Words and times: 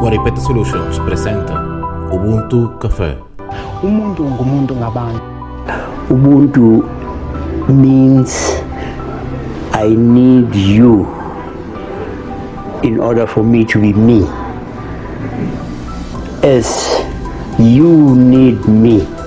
Guaripeta 0.00 0.40
Solutions 0.40 0.98
presenta 1.00 1.54
Ubuntu 2.12 2.76
Café. 2.78 3.16
umuntu 3.82 4.24
ngumuntu 4.24 4.72
ngabantu. 4.76 5.22
Ubuntu 6.12 6.84
means 7.68 8.60
i 9.72 9.88
need 9.96 10.52
you 10.54 11.08
in 12.82 13.00
order 13.00 13.26
for 13.26 13.40
me 13.44 13.64
to 13.64 13.80
be 13.80 13.92
me. 13.96 14.28
As 16.44 16.68
you 17.56 18.12
need 18.16 18.60
me 18.68 19.19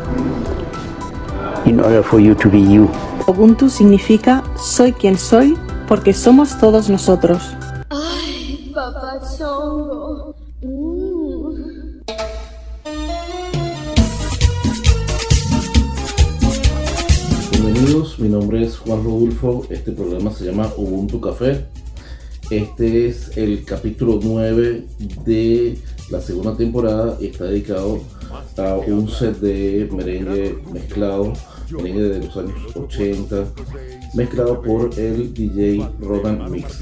in 1.66 1.80
order 1.80 2.04
for 2.04 2.20
you 2.20 2.36
to 2.36 2.50
be 2.50 2.60
you 2.60 2.90
Ubuntu 3.28 3.70
significa 3.70 4.44
soy 4.58 4.92
quien 4.92 5.18
soy 5.18 5.56
porque 5.88 6.14
somos 6.14 6.58
todos 6.60 6.90
nosotros. 6.90 7.42
Ay, 7.90 8.72
papachongo. 8.74 10.36
Mm. 10.62 11.14
Bienvenidos, 17.52 18.20
mi 18.20 18.30
nombre 18.30 18.64
es 18.64 18.78
Juan 18.78 19.04
Rodulfo. 19.04 19.66
Este 19.70 19.92
programa 19.92 20.32
se 20.32 20.46
llama 20.46 20.70
Ubuntu 20.76 21.22
Café. 21.22 21.66
Este 22.50 23.08
es 23.08 23.38
el 23.38 23.64
capítulo 23.64 24.20
9 24.22 24.86
de 25.26 25.78
la 26.10 26.20
segunda 26.20 26.56
temporada 26.58 27.18
y 27.22 27.28
está 27.28 27.46
dedicado 27.46 28.02
a 28.58 28.76
un 28.76 29.10
set 29.10 29.38
de 29.40 29.90
merengue 29.92 30.58
mezclado, 30.72 31.34
merengue 31.74 32.02
de 32.04 32.20
los 32.26 32.38
años 32.38 32.54
80, 32.76 33.46
mezclado 34.16 34.62
por 34.62 34.90
el 35.00 35.34
DJ 35.34 35.88
Rodan 36.02 36.52
Mix. 36.52 36.82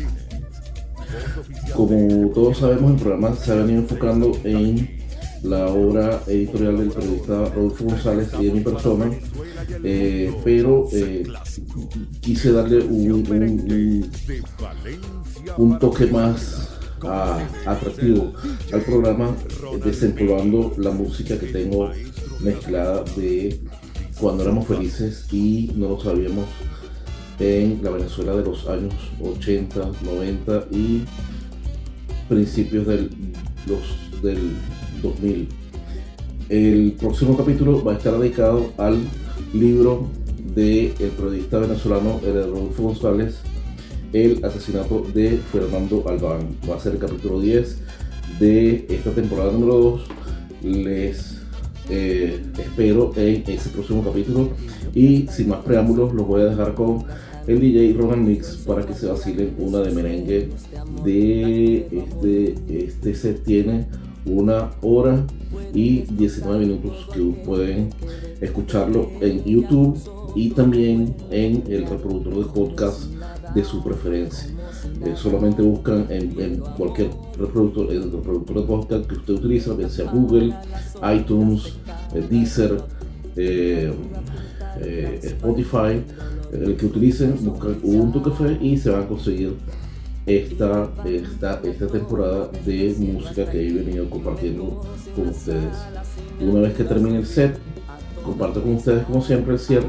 Como 1.76 2.30
todos 2.34 2.58
sabemos, 2.60 2.92
el 2.94 2.98
programa 2.98 3.36
se 3.36 3.52
ha 3.52 3.56
venido 3.56 3.82
enfocando 3.82 4.32
en 4.44 5.00
la 5.44 5.68
obra 5.68 6.22
editorial 6.28 6.78
del 6.78 6.90
periodista 6.92 7.46
Rodolfo 7.50 7.86
González 7.86 8.30
y 8.40 8.46
de 8.46 8.52
mi 8.54 8.60
persona, 8.62 9.10
eh, 9.84 10.32
pero 10.44 10.88
eh, 10.94 11.24
quise 12.20 12.52
darle 12.52 12.80
un, 12.86 13.12
un- 13.28 14.12
un- 15.58 15.80
toque 15.80 16.06
más 16.06 16.70
ah, 17.02 17.40
atractivo 17.66 18.34
al 18.72 18.82
programa, 18.82 19.36
desempolvando 19.84 20.74
la 20.78 20.92
música 20.92 21.38
que 21.40 21.48
tengo 21.48 21.90
mezclada 22.42 23.04
de 23.18 23.60
cuando 24.22 24.44
éramos 24.44 24.68
felices 24.68 25.26
y 25.34 25.72
no 25.76 25.90
lo 25.90 26.00
sabíamos 26.00 26.46
en 27.40 27.80
la 27.84 27.90
Venezuela 27.90 28.36
de 28.36 28.46
los 28.46 28.68
años 28.68 28.94
80, 29.20 29.92
90 30.06 30.66
y 30.72 31.02
principios 32.30 32.86
del, 32.86 33.10
los, 33.66 34.22
del 34.22 34.52
2000. 35.02 35.48
El 36.50 36.92
próximo 37.00 37.36
capítulo 37.36 37.84
va 37.84 37.94
a 37.94 37.98
estar 37.98 38.18
dedicado 38.20 38.72
al 38.78 39.00
libro 39.54 40.08
del 40.54 40.92
periodista 40.92 41.58
venezolano 41.58 42.20
de 42.20 42.32
Rodolfo 42.46 42.84
González, 42.84 43.40
El 44.14 44.46
asesinato 44.46 45.04
de 45.16 45.40
Fernando 45.52 46.04
Albán. 46.08 46.58
Va 46.70 46.76
a 46.76 46.80
ser 46.80 46.94
el 46.94 47.00
capítulo 47.00 47.40
10 47.40 47.78
de 48.40 48.86
esta 48.88 49.12
temporada 49.12 49.52
número 49.52 49.78
2. 49.80 50.02
Les 50.62 51.41
eh, 51.92 52.42
espero 52.58 53.12
en 53.18 53.44
ese 53.48 53.70
próximo 53.70 54.04
capítulo 54.04 54.50
y 54.96 55.28
sin 55.28 55.50
más 55.50 55.60
preámbulos 55.60 56.14
los 56.14 56.26
voy 56.26 56.42
a 56.42 56.46
dejar 56.46 56.74
con 56.74 57.04
el 57.48 57.60
DJ 57.60 57.94
Roman 57.98 58.26
Mix 58.26 58.58
para 58.66 58.86
que 58.86 58.94
se 58.94 59.08
vacilen 59.08 59.56
una 59.58 59.80
de 59.80 59.92
merengue 59.92 60.50
de 61.04 61.88
este, 61.92 62.86
este 62.86 63.14
set 63.14 63.44
tiene 63.44 63.88
una 64.26 64.72
hora 64.82 65.26
y 65.74 66.02
19 66.02 66.66
minutos 66.66 67.08
que 67.14 67.22
pueden 67.46 67.90
escucharlo 68.40 69.10
en 69.20 69.44
YouTube 69.44 70.00
y 70.36 70.52
también 70.52 71.16
en 71.30 71.64
el 71.68 71.86
reproductor 71.88 72.38
de 72.38 72.54
podcast 72.54 73.04
de 73.54 73.64
su 73.64 73.84
preferencia. 73.84 74.50
Eh, 75.06 75.14
solamente 75.16 75.62
buscan 75.62 76.06
en, 76.10 76.58
cualquier 76.78 77.10
reproductor, 77.38 77.90
de 77.90 78.62
podcast 78.62 79.06
que 79.08 79.16
usted 79.16 79.34
utiliza, 79.34 79.74
bien 79.74 79.90
sea 79.90 80.10
Google, 80.12 80.54
iTunes, 81.16 81.78
eh, 82.14 82.26
Deezer, 82.30 82.78
eh, 83.36 83.94
Spotify, 85.24 86.04
el 86.52 86.76
que 86.76 86.86
utilicen, 86.86 87.36
buscan 87.42 87.78
Ubuntu 87.84 88.22
Café 88.22 88.58
y 88.62 88.78
se 88.78 88.90
van 88.90 89.04
a 89.04 89.08
conseguir 89.08 89.56
esta, 90.26 90.90
esta, 91.06 91.62
esta 91.64 91.88
temporada 91.88 92.50
de 92.66 92.96
música 93.00 93.50
que 93.50 93.68
he 93.68 93.74
venido 93.74 94.10
compartiendo 94.10 94.82
con 95.16 95.30
ustedes. 95.30 95.78
Una 96.40 96.62
vez 96.62 96.74
que 96.76 96.84
termine 96.84 97.18
el 97.18 97.26
set, 97.26 97.58
comparto 98.24 98.62
con 98.62 98.76
ustedes 98.76 99.04
como 99.06 99.22
siempre 99.22 99.54
el 99.54 99.60
cierre, 99.60 99.88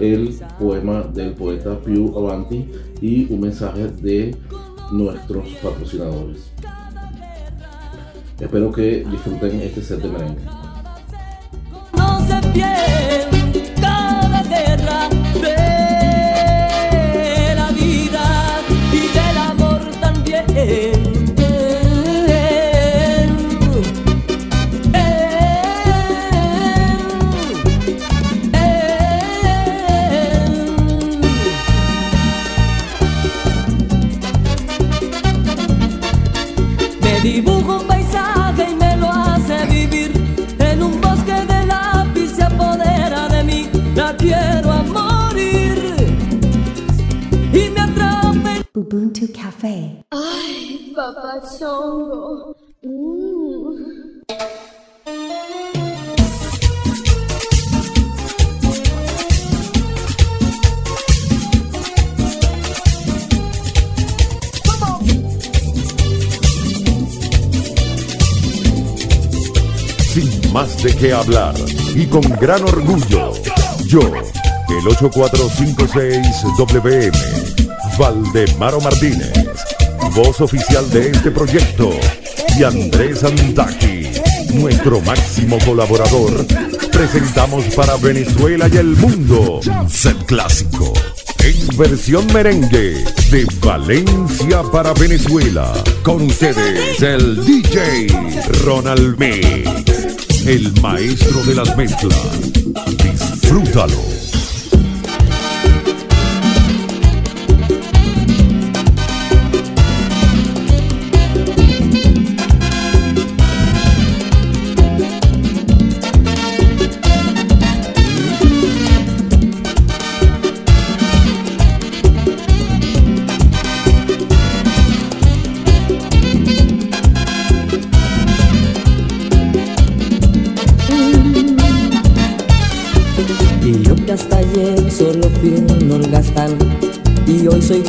el 0.00 0.38
poema 0.58 1.02
del 1.02 1.32
poeta 1.32 1.78
Piu 1.78 2.16
Avanti 2.16 2.68
y 3.00 3.32
un 3.32 3.40
mensaje 3.40 3.88
de 3.88 4.34
nuestros 4.92 5.48
patrocinadores. 5.62 6.52
Espero 8.38 8.70
que 8.70 9.04
disfruten 9.10 9.60
este 9.60 9.82
set 9.82 10.02
de 10.02 10.08
merengue. 10.08 10.42
no 11.94 12.26
Ubuntu 48.96 49.28
Cafe. 49.30 50.02
Ay, 50.10 50.90
papachongo. 50.96 52.56
Mm. 52.82 54.22
sin 70.14 70.52
más 70.54 70.82
de 70.82 70.96
qué 70.96 71.12
hablar 71.12 71.54
y 71.94 72.06
con 72.06 72.22
gran 72.40 72.62
orgullo. 72.62 73.34
Yo, 73.84 74.00
el 74.00 74.84
8456WM, 74.86 77.65
Valdemaro 77.98 78.80
Martínez, 78.80 79.32
voz 80.14 80.40
oficial 80.42 80.88
de 80.90 81.10
este 81.10 81.30
proyecto, 81.30 81.90
y 82.58 82.62
Andrés 82.62 83.24
Antaki, 83.24 84.08
nuestro 84.54 85.00
máximo 85.00 85.58
colaborador, 85.64 86.44
presentamos 86.92 87.64
para 87.74 87.96
Venezuela 87.96 88.68
y 88.70 88.76
el 88.76 88.96
mundo 88.96 89.60
Set 89.88 90.16
Clásico. 90.26 90.92
En 91.42 91.76
versión 91.78 92.26
merengue 92.34 93.04
de 93.30 93.46
Valencia 93.62 94.62
para 94.64 94.92
Venezuela. 94.92 95.72
Con 96.02 96.22
ustedes 96.22 97.00
el 97.00 97.44
DJ 97.46 98.08
Ronald 98.64 99.18
Mix, 99.18 100.46
el 100.46 100.72
maestro 100.82 101.42
de 101.44 101.54
las 101.54 101.76
mezclas. 101.76 102.52
Disfrútalo. 103.02 104.15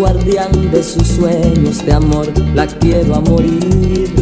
Guardián 0.08 0.72
de 0.72 0.84
sus 0.84 1.06
sueños 1.06 1.86
de 1.86 1.94
amor, 1.94 2.28
la 2.56 2.66
quiero 2.66 3.16
a 3.16 3.20
morir. 3.20 4.14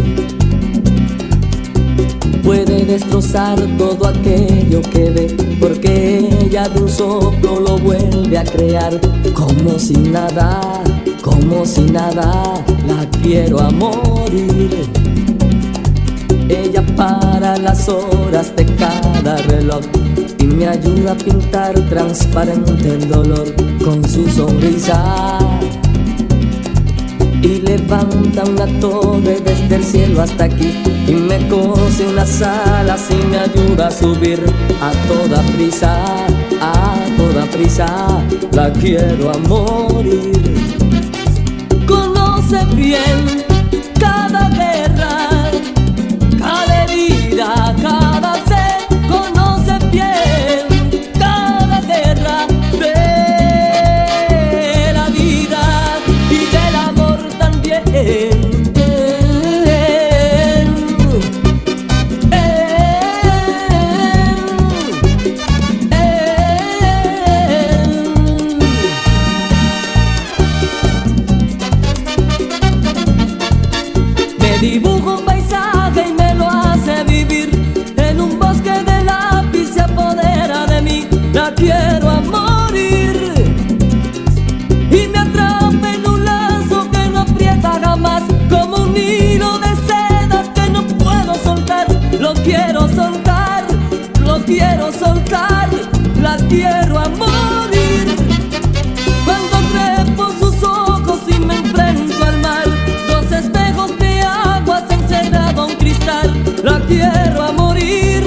Puede 2.43 2.85
destrozar 2.85 3.59
todo 3.77 4.07
aquello 4.07 4.81
que 4.81 5.09
ve, 5.11 5.57
porque 5.59 6.29
ella 6.41 6.67
de 6.69 6.81
un 6.81 6.89
soplo 6.89 7.59
lo 7.59 7.77
vuelve 7.77 8.37
a 8.37 8.43
crear, 8.43 8.99
como 9.33 9.77
si 9.77 9.93
nada, 9.93 10.81
como 11.21 11.65
si 11.65 11.81
nada, 11.81 12.63
la 12.87 13.09
quiero 13.21 13.59
a 13.59 13.69
morir. 13.69 15.04
Para 16.95 17.57
las 17.57 17.89
horas 17.89 18.55
de 18.55 18.65
cada 18.75 19.37
reloj 19.47 19.81
y 20.39 20.45
me 20.45 20.67
ayuda 20.67 21.11
a 21.11 21.15
pintar 21.15 21.73
transparente 21.89 22.89
el 22.89 23.09
dolor 23.09 23.53
con 23.83 24.07
su 24.07 24.27
sonrisa. 24.29 25.39
Y 27.41 27.61
levanta 27.61 28.43
una 28.45 28.65
torre 28.79 29.39
desde 29.43 29.75
el 29.75 29.83
cielo 29.83 30.21
hasta 30.21 30.45
aquí 30.45 30.81
y 31.07 31.13
me 31.13 31.47
cose 31.47 32.07
unas 32.07 32.41
alas 32.41 33.07
y 33.11 33.27
me 33.27 33.39
ayuda 33.39 33.87
a 33.87 33.91
subir 33.91 34.39
a 34.81 34.91
toda 35.07 35.41
prisa, 35.55 36.25
a 36.61 36.95
toda 37.17 37.45
prisa. 37.45 38.23
La 38.53 38.71
quiero 38.71 39.31
a 39.31 39.37
morir. 39.39 40.31
Conoce 41.85 42.65
bien 42.73 43.43
cada 43.99 44.49
guerra 44.49 44.64
conoce 49.95 50.34
quiero 94.45 94.91
soltar 94.91 95.69
La 96.21 96.37
quiero 96.47 96.99
a 96.99 97.09
morir 97.09 98.15
cuando 99.25 99.57
trepo 99.73 100.31
sus 100.39 100.63
ojos 100.63 101.19
y 101.27 101.39
me 101.39 101.55
enfrento 101.57 102.23
al 102.23 102.39
mar 102.41 102.65
Dos 103.07 103.31
espejos 103.31 103.97
de 103.97 104.21
agua 104.21 104.83
se 104.87 104.93
encerrado 104.95 105.67
un 105.67 105.73
cristal 105.75 106.33
La 106.63 106.79
quiero 106.81 107.43
a 107.43 107.51
morir 107.51 108.23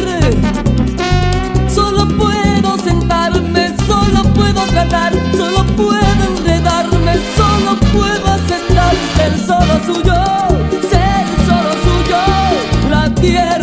Solo 1.68 2.08
puedo 2.08 2.78
sentarme, 2.78 3.74
solo 3.86 4.22
puedo 4.34 4.62
tratar 4.66 5.12
Solo 5.36 5.64
puedo 5.76 6.24
enredarme, 6.36 7.14
solo 7.36 7.78
puedo 7.92 8.26
aceptar 8.26 8.94
Ser 9.16 9.38
solo 9.38 9.80
suyo, 9.86 10.14
ser 10.90 11.26
solo 11.46 11.72
suyo 11.84 12.90
La 12.90 13.10
quiero 13.14 13.57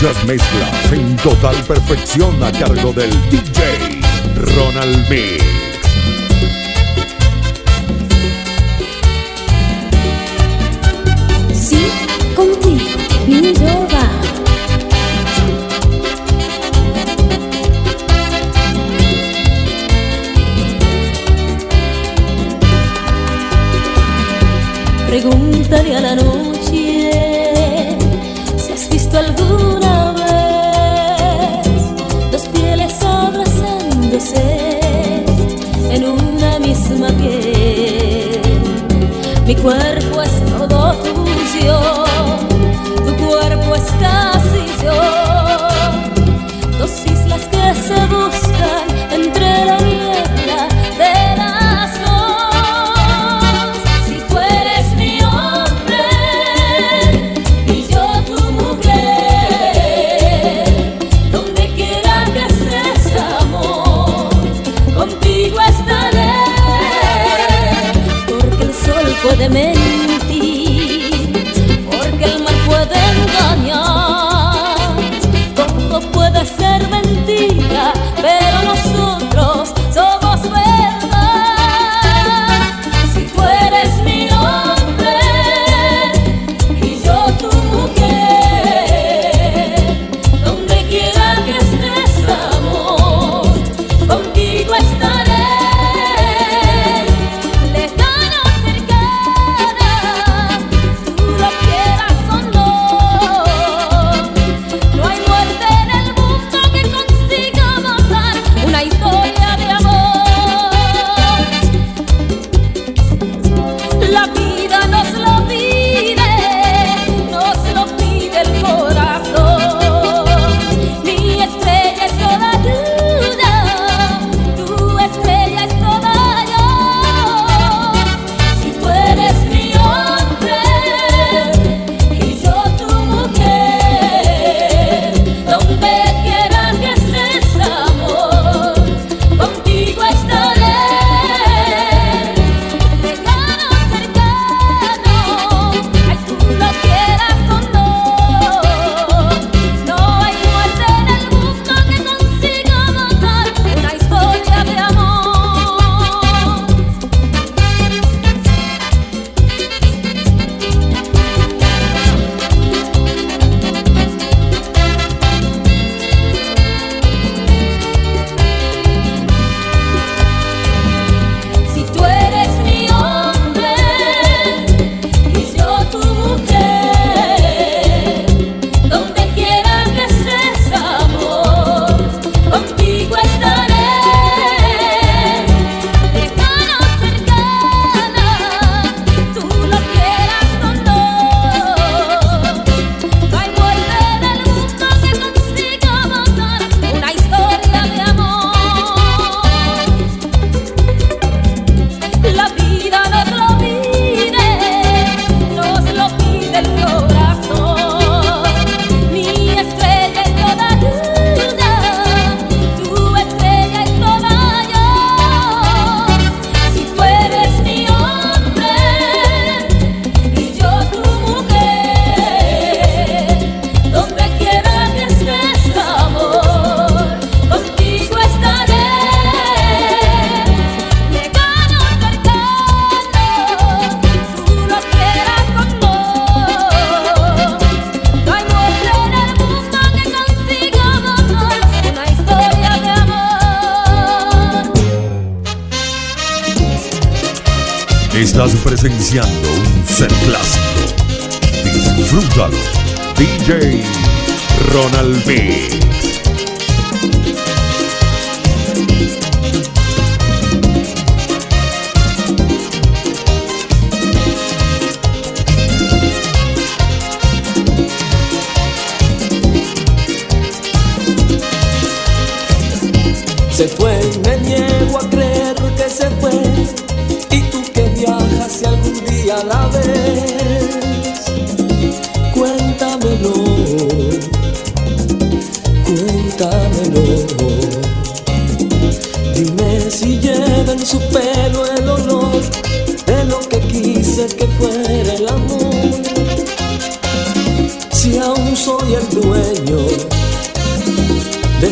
Escuchas 0.00 0.24
mezclas 0.26 0.92
en 0.92 1.16
total 1.16 1.56
perfección 1.64 2.40
a 2.44 2.52
cargo 2.52 2.92
del 2.92 3.10
DJ 3.30 4.00
Ronald 4.36 5.08
Mix. 5.10 5.77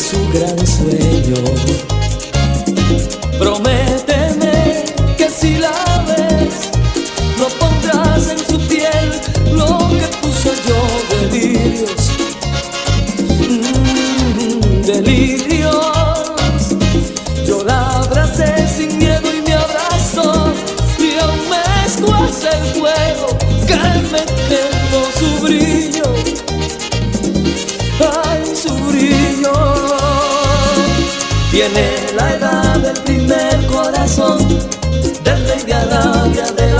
su 0.06 0.16
gran 0.32 0.56
sueño. 0.64 1.95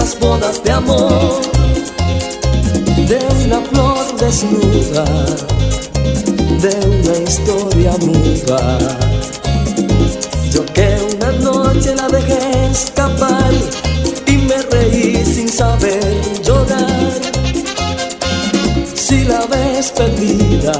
las 0.06 0.20
bodas 0.20 0.62
de 0.62 0.70
amor 0.70 1.40
de 3.08 3.18
una 3.44 3.60
flor 3.60 4.16
desnuda, 4.20 5.04
de 6.62 6.75
una 6.96 7.18
historia 7.28 7.92
muda. 7.98 8.78
Yo 10.52 10.64
que 10.66 10.96
una 11.16 11.32
noche 11.32 11.92
la 11.96 12.06
dejé 12.08 12.70
escapar 12.70 13.52
y 14.28 14.32
me 14.48 14.58
reí 14.70 15.25
sin 15.25 15.48
saber 15.48 16.04
llorar. 16.44 17.10
Si 18.94 19.25
la 19.25 19.44
ves 19.46 19.90
perdida, 19.90 20.75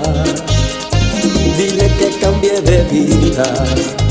dile 1.59 1.90
que 1.99 2.11
cambie 2.21 2.61
de 2.61 2.85
vida 2.85 4.06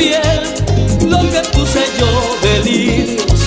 lo 0.00 1.20
que 1.30 1.40
puse 1.52 1.84
yo 1.98 2.08
delirios, 2.42 3.40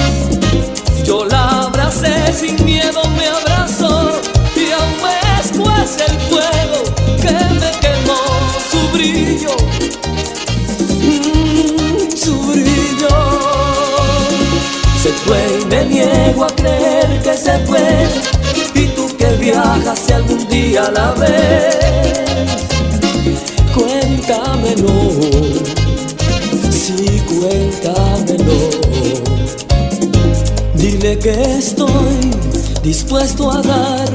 Yo 1.04 1.26
la 1.26 1.64
abracé 1.64 2.32
sin 2.32 2.64
miedo, 2.64 3.02
me 3.18 3.26
abrazó 3.26 4.18
y 4.56 4.70
aún 4.72 4.96
me 5.02 5.14
escuece 5.42 6.04
el 6.06 6.18
fuego 6.30 6.82
que 7.20 7.34
me 7.60 7.70
quemó 7.82 8.20
su 8.70 8.80
brillo, 8.96 9.54
mm, 11.02 12.16
su 12.16 12.34
brillo. 12.50 13.14
Se 15.02 15.10
fue 15.24 15.58
y 15.60 15.64
me 15.66 15.84
niego 15.84 16.44
a 16.44 16.56
creer 16.56 17.20
que 17.22 17.34
se 17.34 17.58
fue. 17.66 18.08
Y 18.74 18.86
tú 18.96 19.06
que 19.18 19.26
viajas 19.36 19.98
si 20.06 20.12
algún 20.14 20.48
día 20.48 20.90
la 20.94 21.12
ves 21.12 21.81
cuéntamelo. 27.42 28.70
Dile 30.75 31.18
que 31.18 31.58
estoy 31.58 32.30
dispuesto 32.82 33.50
a 33.50 33.61
dar 33.62 34.08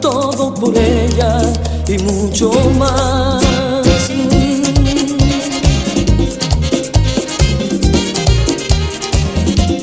todo 0.00 0.54
por 0.54 0.74
ella 0.76 1.42
y 1.86 1.98
mucho 1.98 2.50
más. 2.78 3.42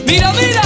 Mira, 0.06 0.34
mira. 0.34 0.57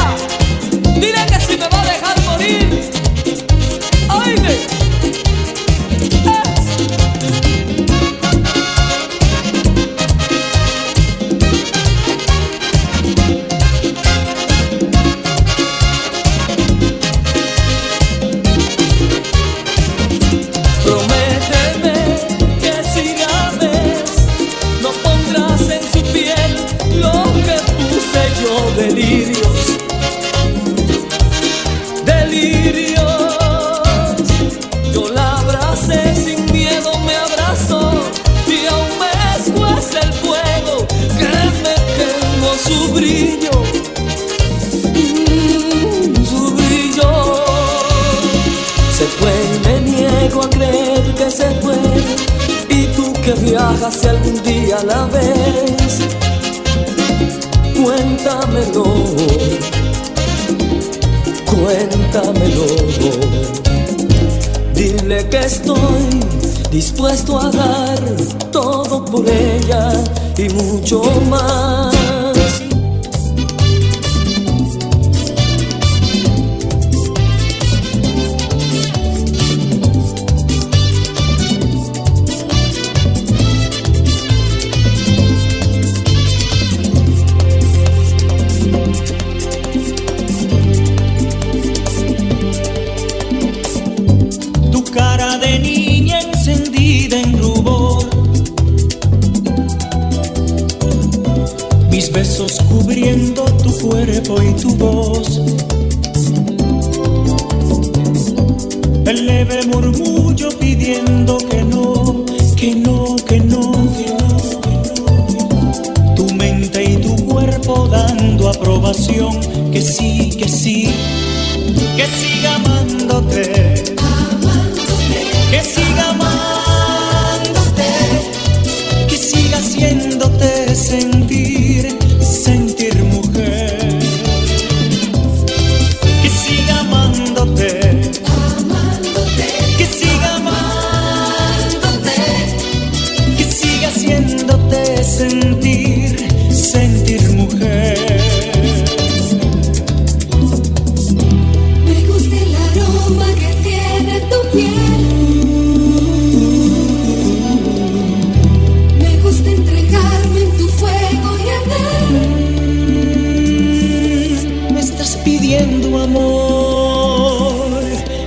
pidiendo 165.24 166.00
amor, 166.00 167.82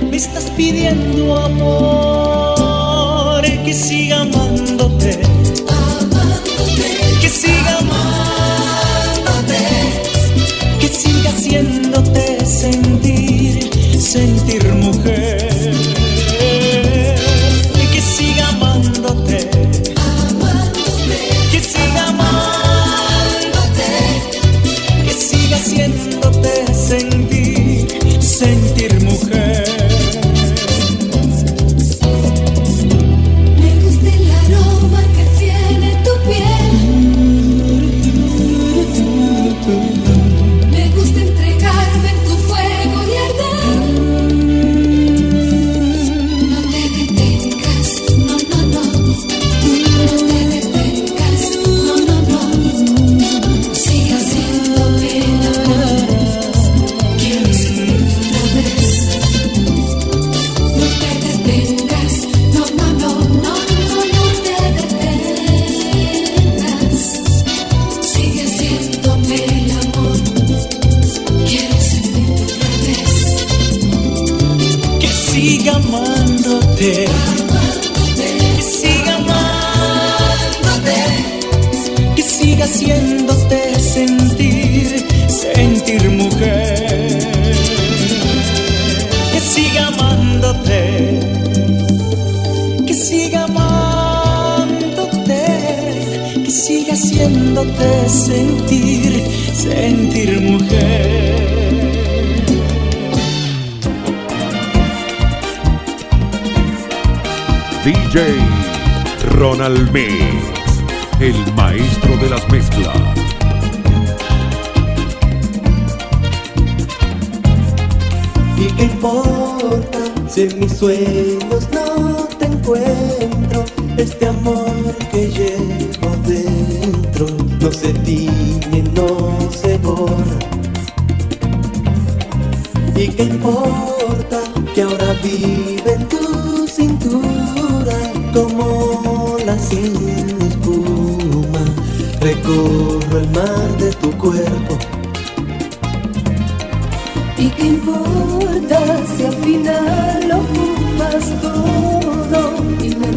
me 0.09 0.17
estás 0.17 0.49
pidiendo 0.51 1.35
amor, 1.35 2.55
que 3.63 3.73
siga 3.73 4.21
amándote, 4.21 5.19
amándote 5.67 6.97
que 7.21 7.29
siga 7.29 7.77
amándote, 7.79 9.57
que 10.79 10.87
siga 10.87 11.29
haciéndote 11.31 12.45
sentir. 12.45 12.94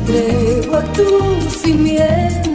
Entrego 0.09 0.77
a 0.77 0.83
tu 0.92 1.51
simiente 1.51 2.47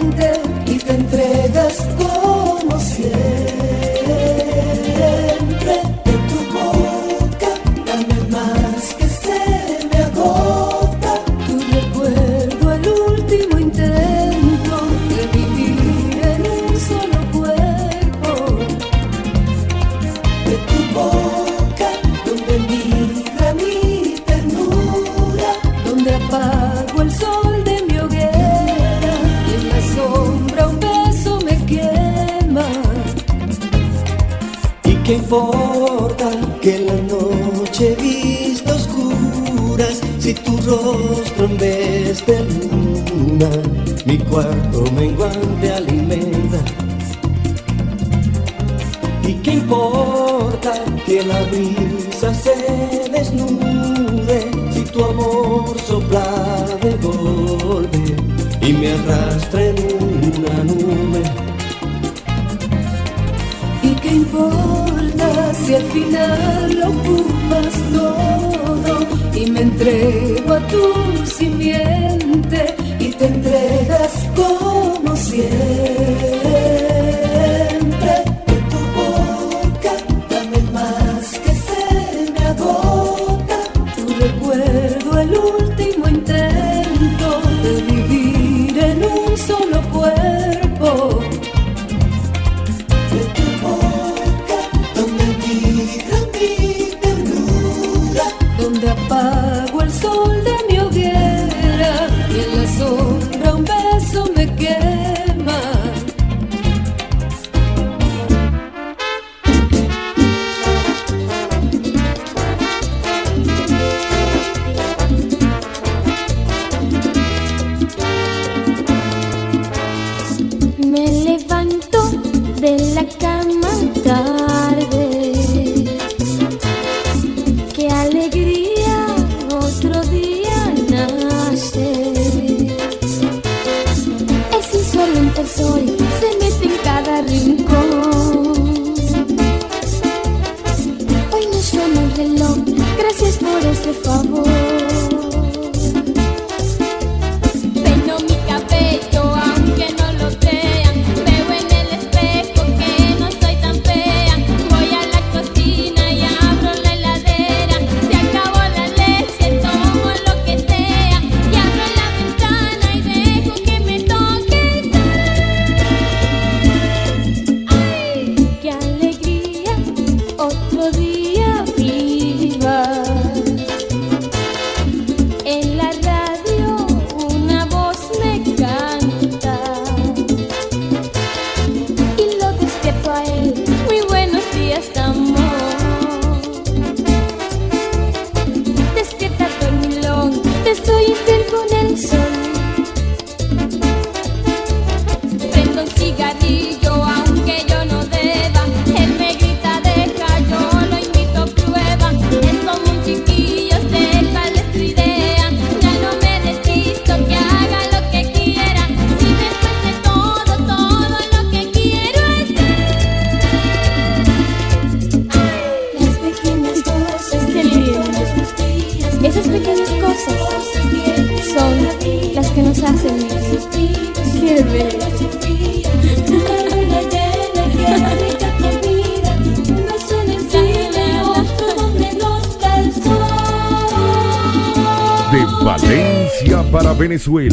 Venezuela, 237.24 237.53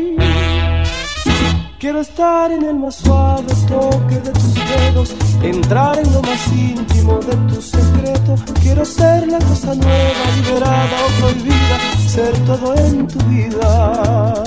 Quiero 1.81 2.01
estar 2.01 2.51
en 2.51 2.63
el 2.63 2.75
más 2.75 2.93
suave 2.93 3.51
toque 3.67 4.19
de 4.19 4.29
tus 4.29 4.53
dedos, 4.53 5.15
entrar 5.41 5.97
en 5.97 6.13
lo 6.13 6.21
más 6.21 6.47
íntimo 6.49 7.17
de 7.21 7.35
tu 7.51 7.59
secreto. 7.59 8.35
Quiero 8.61 8.85
ser 8.85 9.27
la 9.27 9.39
cosa 9.39 9.73
nueva, 9.73 10.23
liberada 10.35 10.97
o 11.07 11.09
prohibida, 11.19 11.77
ser 12.07 12.37
todo 12.45 12.75
en 12.75 13.07
tu 13.07 13.17
vida. 13.25 14.43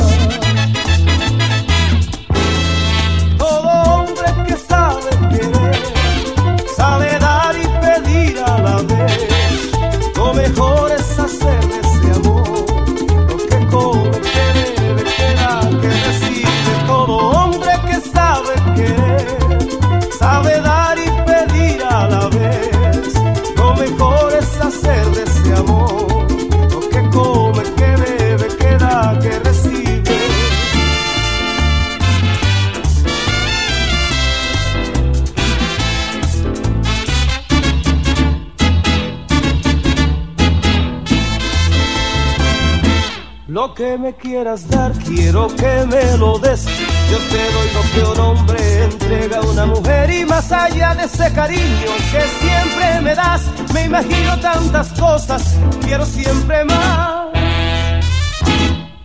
Todo 3.37 3.69
hombre 3.95 4.29
que 4.47 4.57
sabe 4.57 5.11
querer, 5.31 5.83
sabe 6.77 7.19
dar 7.19 7.57
y 7.57 7.67
pedir 7.85 8.39
a 8.47 8.59
la 8.61 8.77
vez. 8.77 9.73
Lo 10.15 10.35
mejor 10.35 10.64
que 43.85 43.99
me 43.99 44.15
quieras 44.15 44.69
dar, 44.69 44.93
quiero 44.93 45.49
que 45.49 45.85
me 45.87 46.17
lo 46.17 46.39
des. 46.39 46.65
Yo 47.11 47.19
te 47.33 47.43
doy 47.55 47.69
lo 47.77 47.83
que 47.93 48.13
un 48.13 48.21
hombre 48.21 48.85
entrega 48.85 49.39
a 49.39 49.43
una 49.43 49.67
mujer 49.67 50.11
y 50.11 50.25
más 50.25 50.51
allá 50.53 50.95
de 50.95 51.05
ese 51.05 51.31
cariño 51.33 51.91
que 52.13 52.23
siempre 52.41 53.01
me 53.03 53.15
das, 53.15 53.43
me 53.75 53.85
imagino 53.85 54.39
tantas 54.41 54.89
cosas, 54.99 55.43
quiero 55.83 56.07
siempre 56.07 56.65
más. 56.65 57.27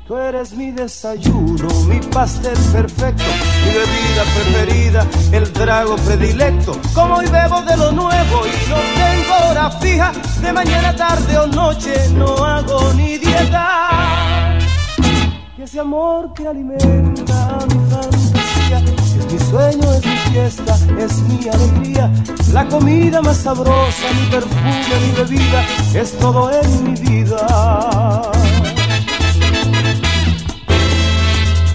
Tú 0.07 0.15
eres 0.15 0.53
mi 0.53 0.71
desayuno, 0.71 1.67
mi 1.87 1.99
pastel 1.99 2.57
perfecto, 2.71 3.29
mi 3.63 3.71
bebida 3.79 4.23
preferida, 4.35 5.07
el 5.33 5.51
trago 5.51 5.95
predilecto. 5.97 6.79
Como 6.95 7.15
hoy 7.15 7.27
bebo 7.27 7.61
de 7.61 7.75
lo 7.77 7.91
nuevo 7.91 8.37
y 8.47 8.69
no 8.69 8.77
tengo 9.01 9.49
hora 9.49 9.69
fija, 9.71 10.11
de 10.41 10.53
mañana, 10.53 10.95
tarde 10.95 11.37
o 11.37 11.47
noche 11.47 11.93
no 12.13 12.43
hago 12.43 12.93
ni 12.93 13.17
dieta. 13.17 14.28
Ese 15.69 15.81
amor 15.81 16.33
que 16.33 16.47
alimenta 16.47 17.59
mi 17.67 17.91
fantasía, 17.91 18.79
es 19.19 19.31
mi 19.31 19.39
sueño, 19.51 19.93
es 19.93 20.03
mi 20.03 20.15
fiesta, 20.31 20.75
es 20.97 21.21
mi 21.21 21.47
alegría. 21.47 22.11
La 22.51 22.67
comida 22.67 23.21
más 23.21 23.37
sabrosa, 23.37 24.07
mi 24.19 24.31
perfume, 24.31 24.83
mi 25.05 25.11
bebida, 25.11 25.63
es 25.93 26.17
todo 26.17 26.49
en 26.59 26.83
mi 26.85 26.99
vida. 26.99 28.31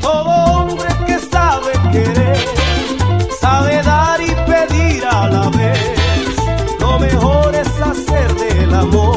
Todo 0.03 0.29
hombre 0.29 0.89
que 1.07 1.19
sabe 1.21 1.73
querer, 1.93 2.39
sabe 3.41 3.81
dar 3.81 4.21
y 4.21 4.35
pedir 4.51 5.05
a 5.07 5.29
la 5.29 5.49
vez. 5.51 5.79
Lo 6.81 6.99
mejor 6.99 7.55
es 7.55 7.69
hacer 7.81 8.35
del 8.35 8.75
amor 8.75 9.14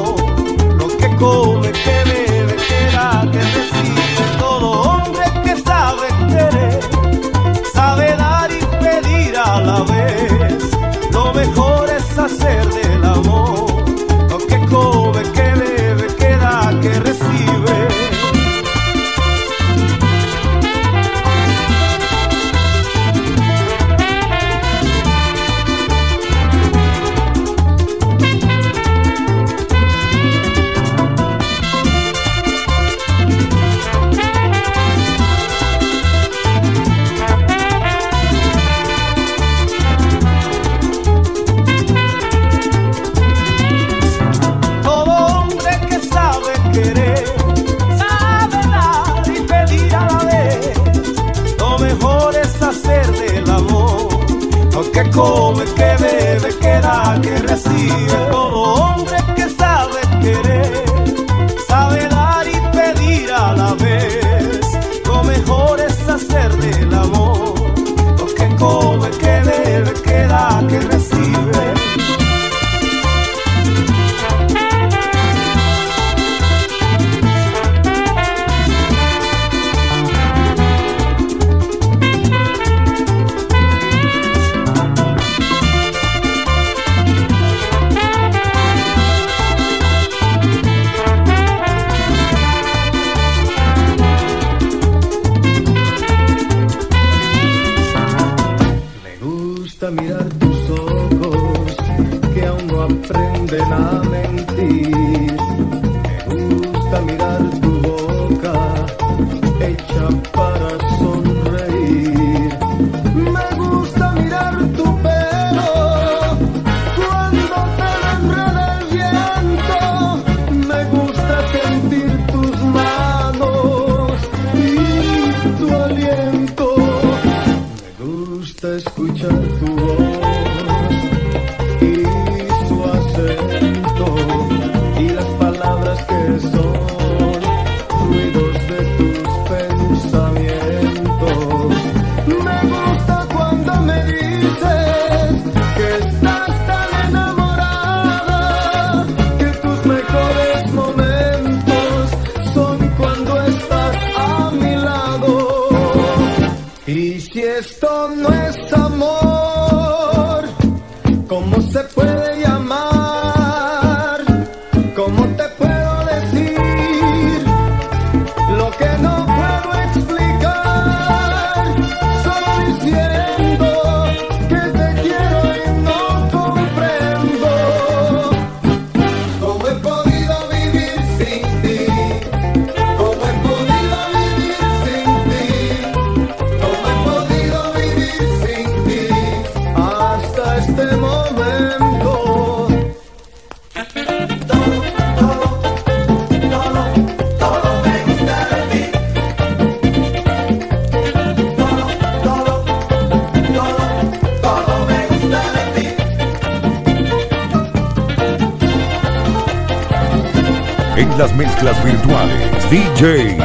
las 211.17 211.35
mezclas 211.35 211.83
virtuales, 211.83 212.69
DJ 212.69 213.37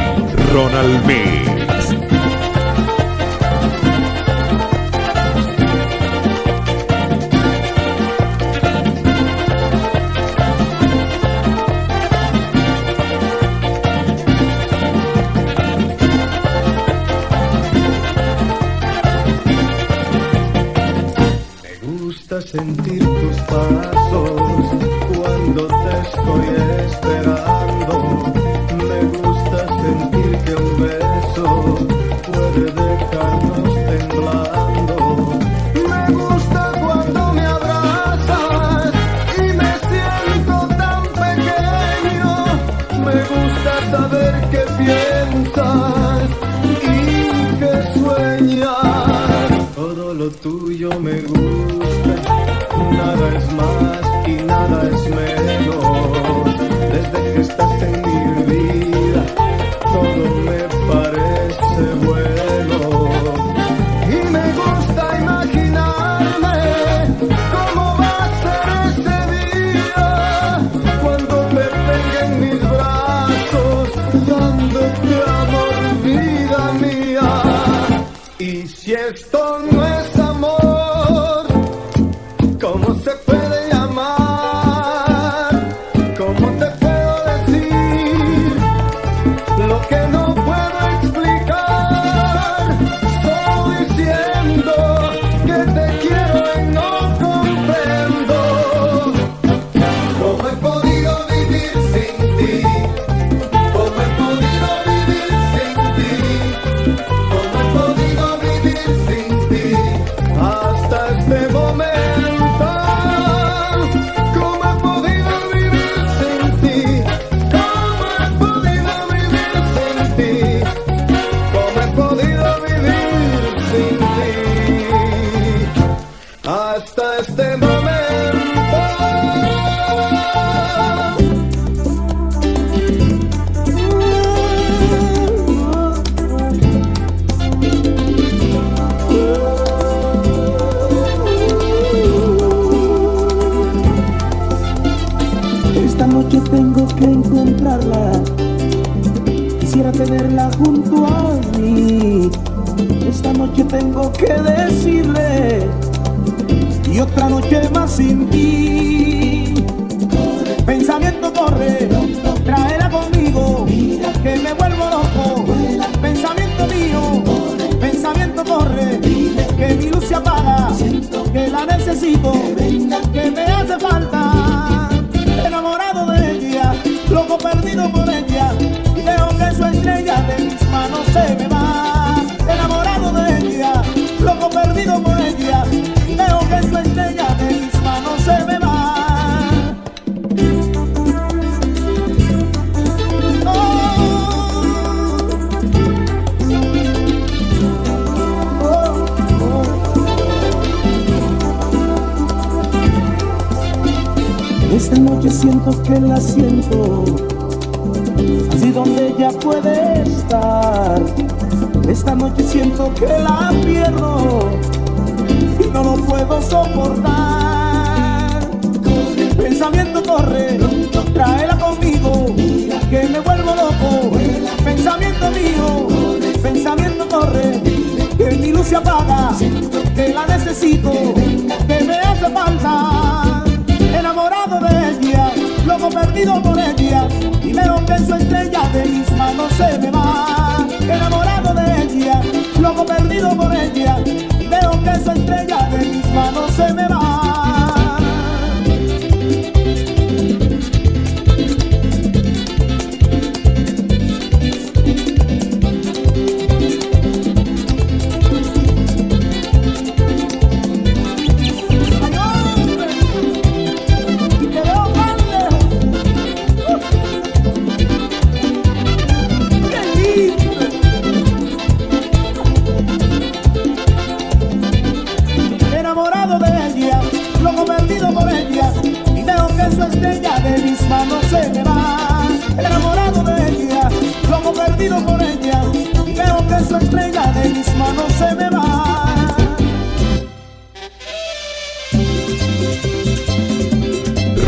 Ronald 0.53 1.05
Mix. 1.07 1.52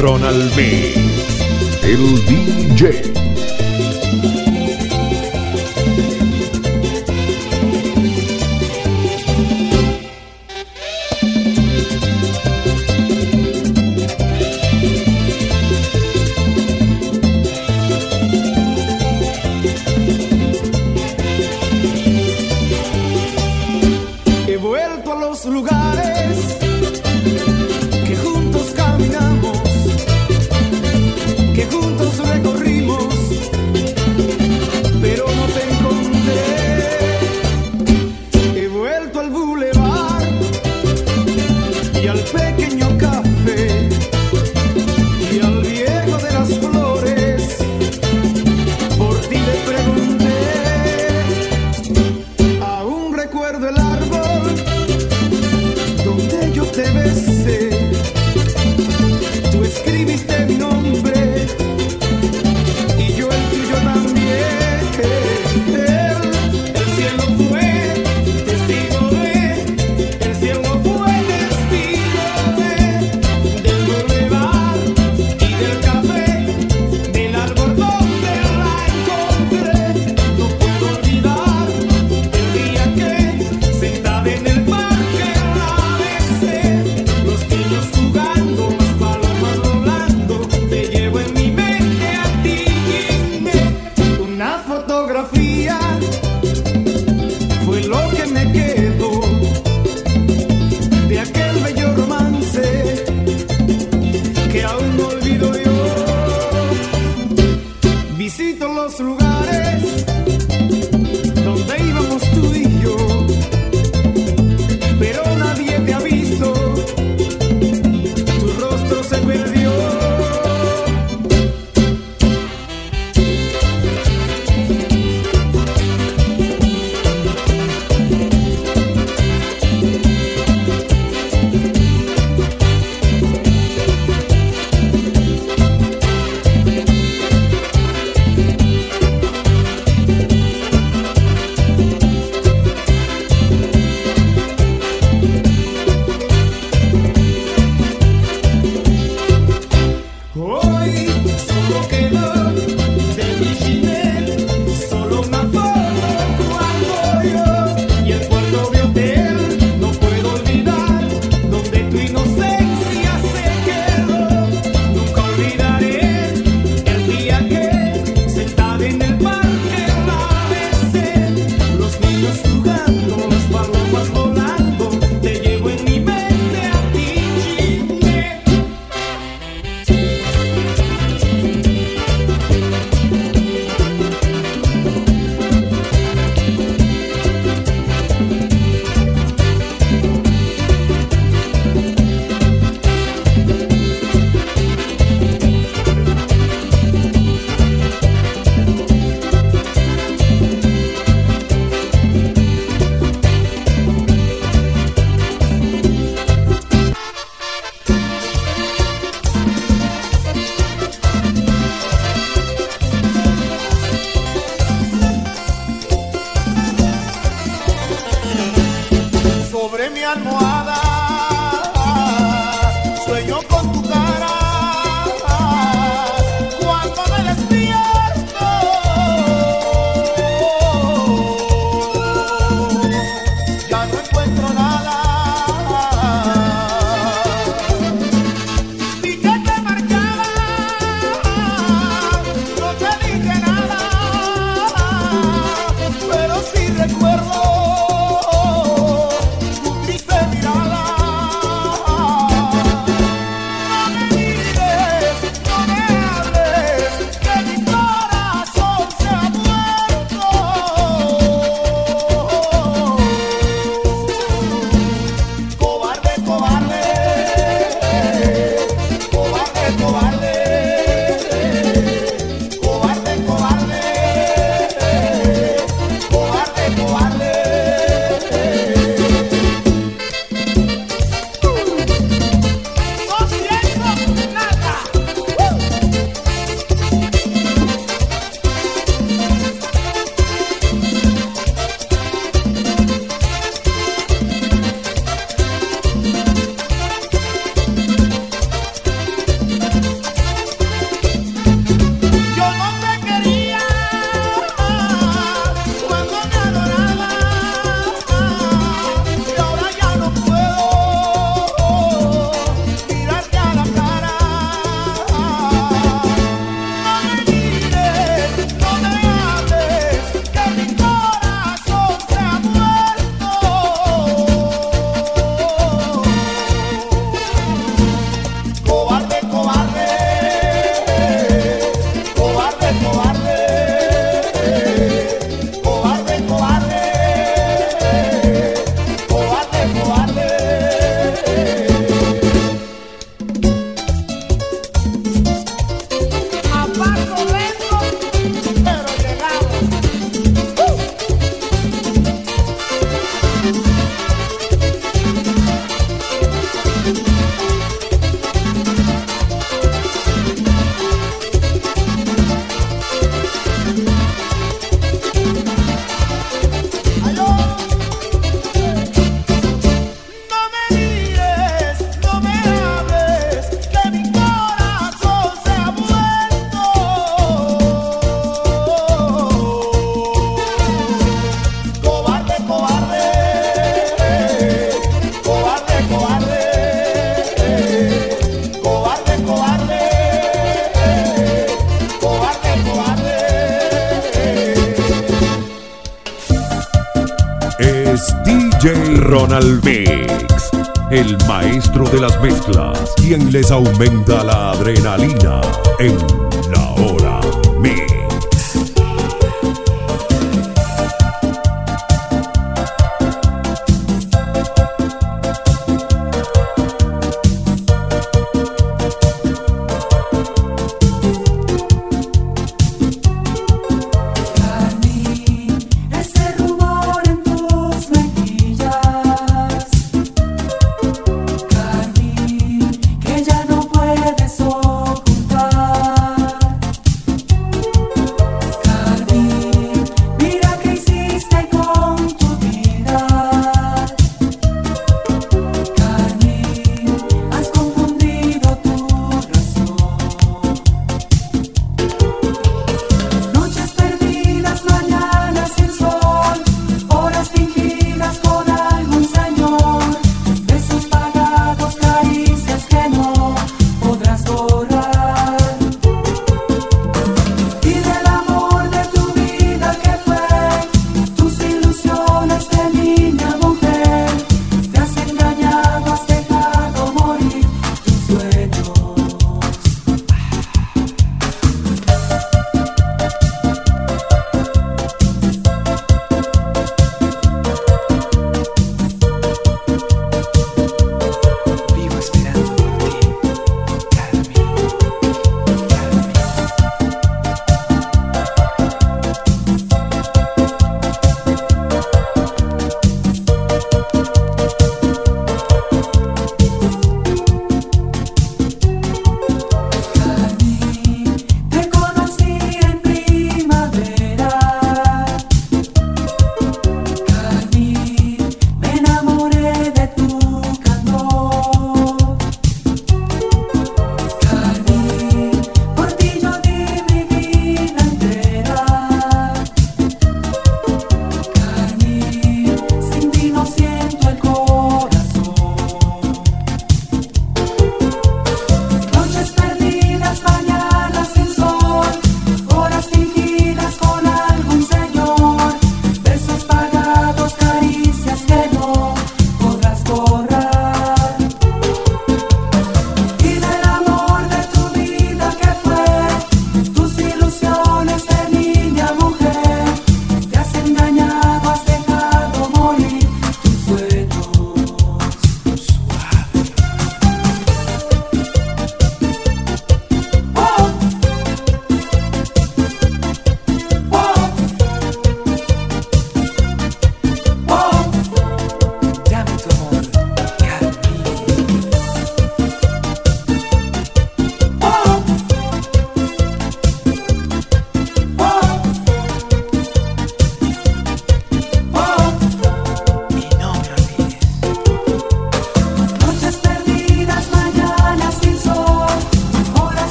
Ronald 0.00 0.56
B. 0.56 0.94
El 1.82 2.24
DJ. 2.24 3.29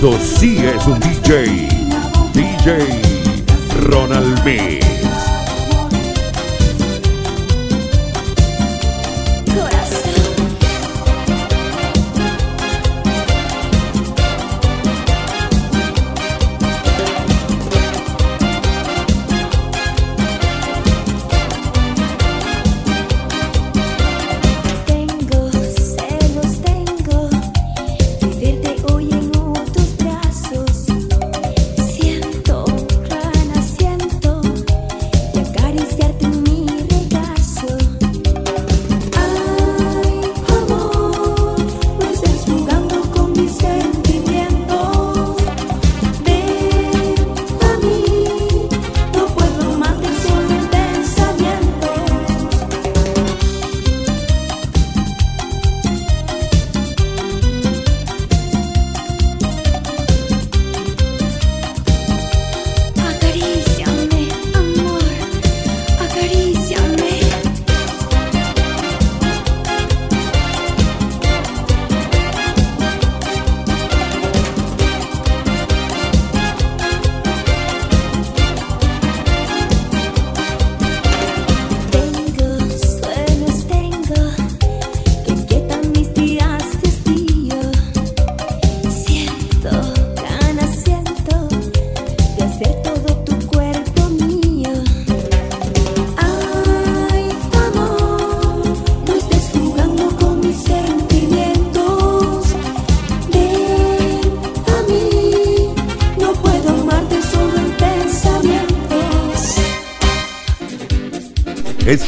205 0.00 0.57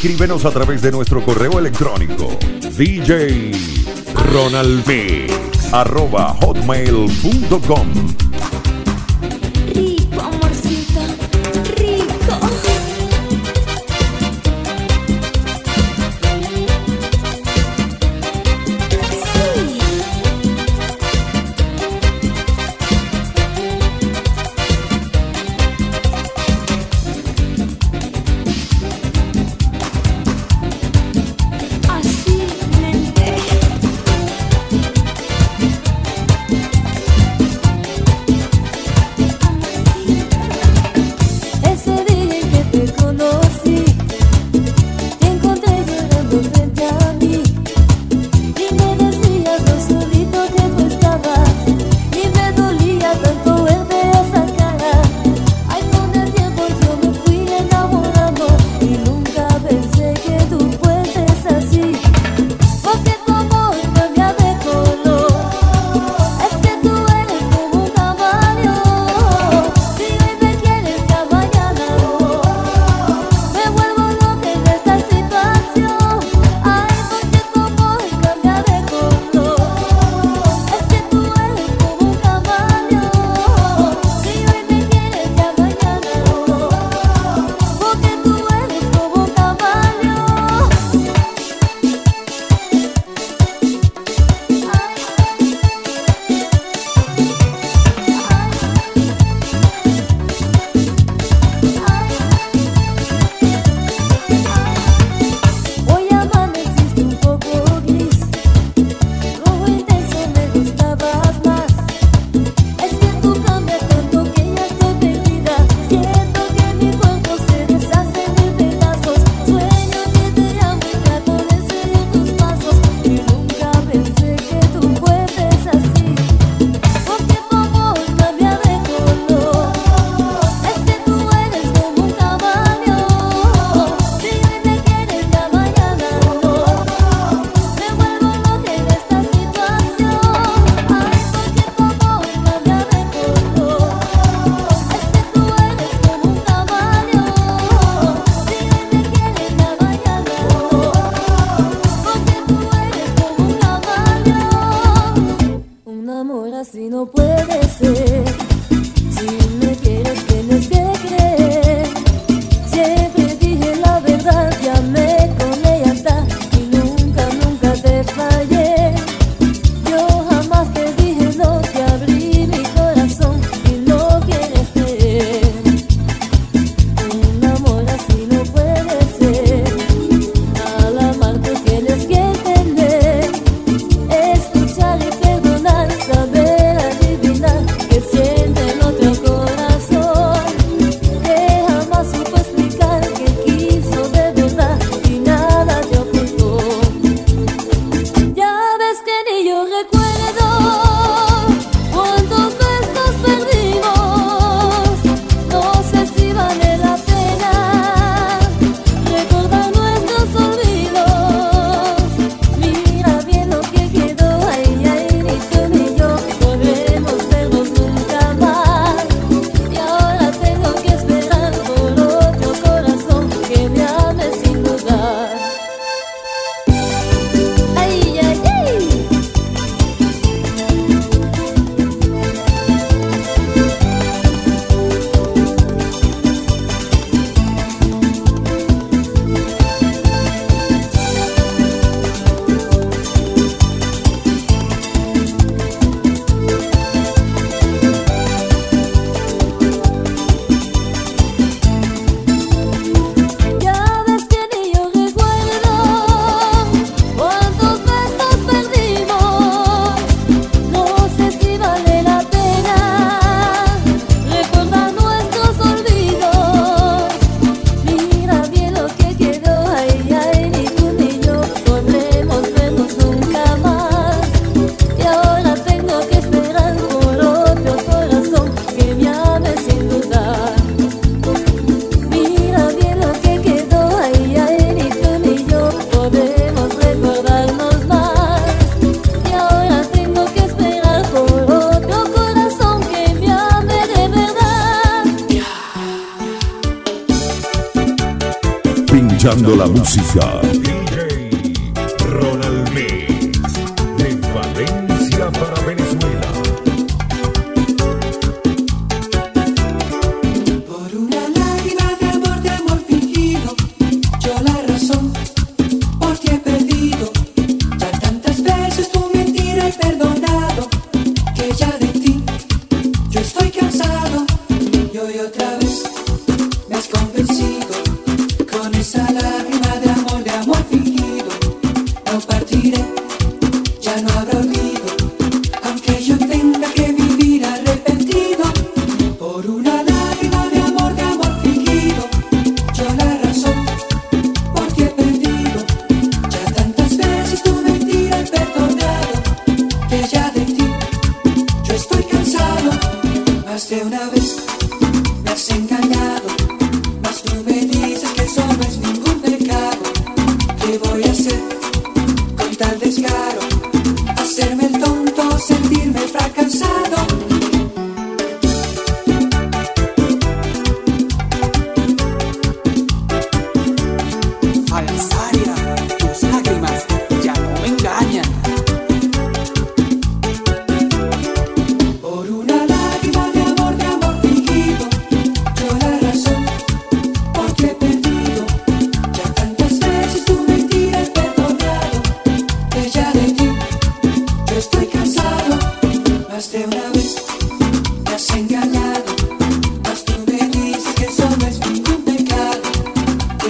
Escríbenos 0.01 0.45
a 0.45 0.49
través 0.49 0.81
de 0.81 0.91
nuestro 0.91 1.23
correo 1.23 1.59
electrónico 1.59 2.27
dj 2.75 3.51
arroba 5.71 6.35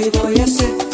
te 0.02 0.20
conhecer. 0.20 0.90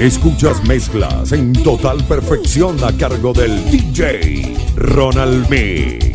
Escuchas 0.00 0.62
mezclas 0.68 1.32
en 1.32 1.54
total 1.54 2.04
perfección 2.04 2.76
a 2.84 2.92
cargo 2.92 3.32
del 3.32 3.64
DJ 3.70 4.54
Ronald 4.76 5.48
Mix. 5.48 6.05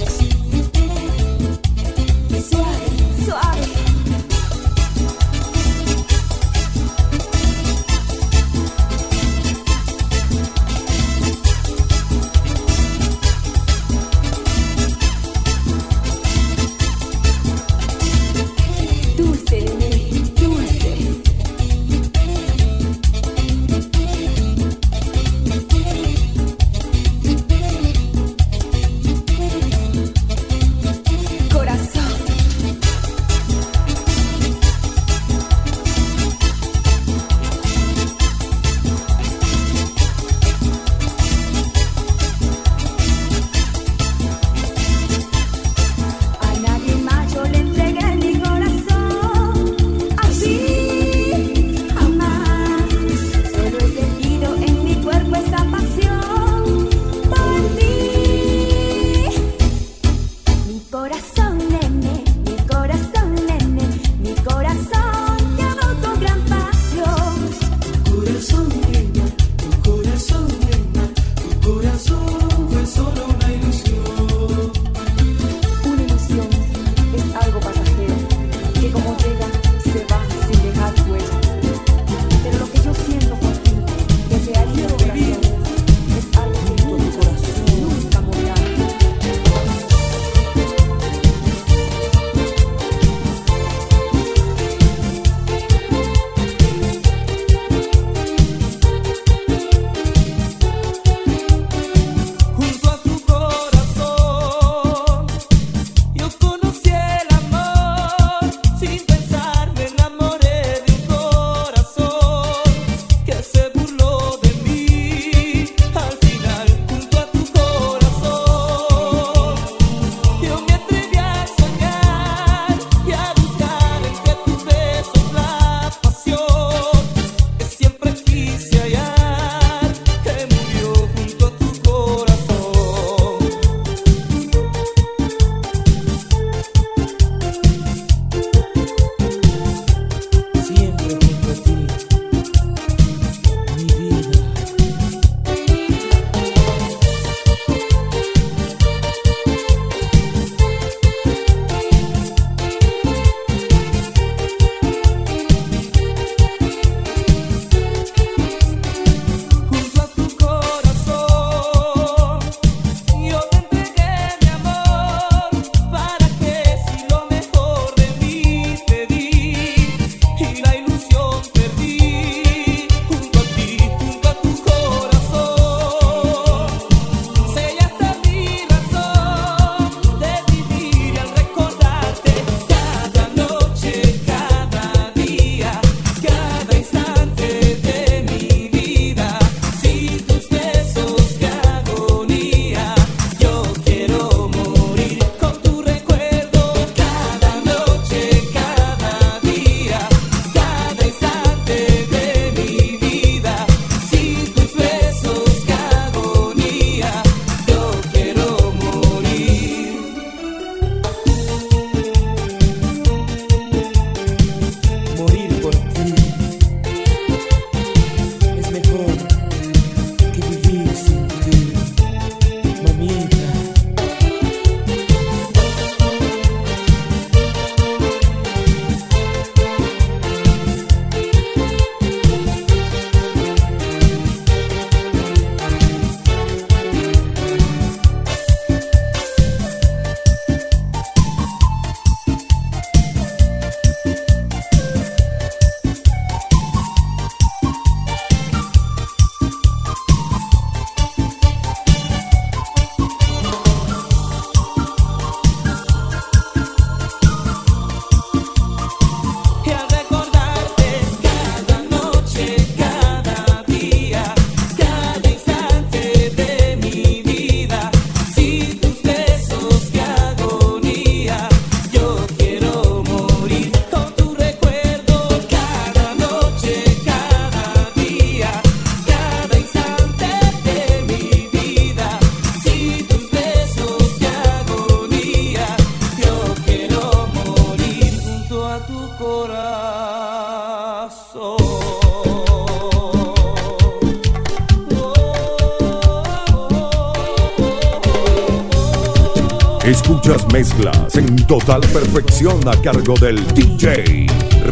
perfección 302.14 302.68
a 302.68 302.74
cargo 302.82 303.14
del 303.16 303.38
DJ 303.54 304.28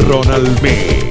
Ronald 0.07 0.61
Mee. 0.61 1.08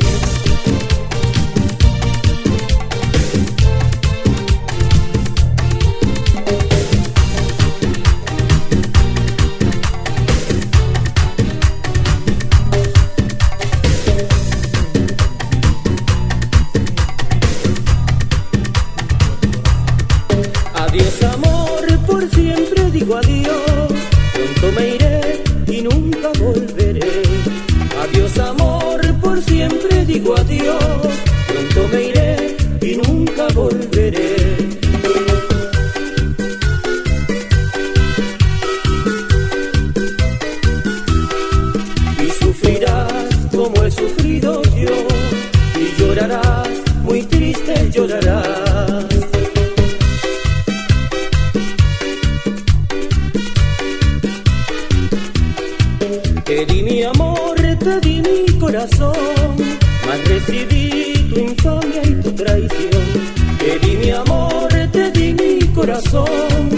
corazón 65.99 66.71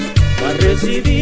va 0.43 0.49
a 0.49 0.53
recibir 0.55 1.20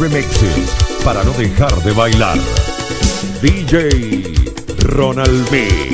remixes 0.00 0.70
para 1.04 1.22
no 1.22 1.32
dejar 1.32 1.74
de 1.82 1.92
bailar. 1.92 2.38
DJ 3.42 4.32
Ronald 4.84 5.50
B. 5.50 5.89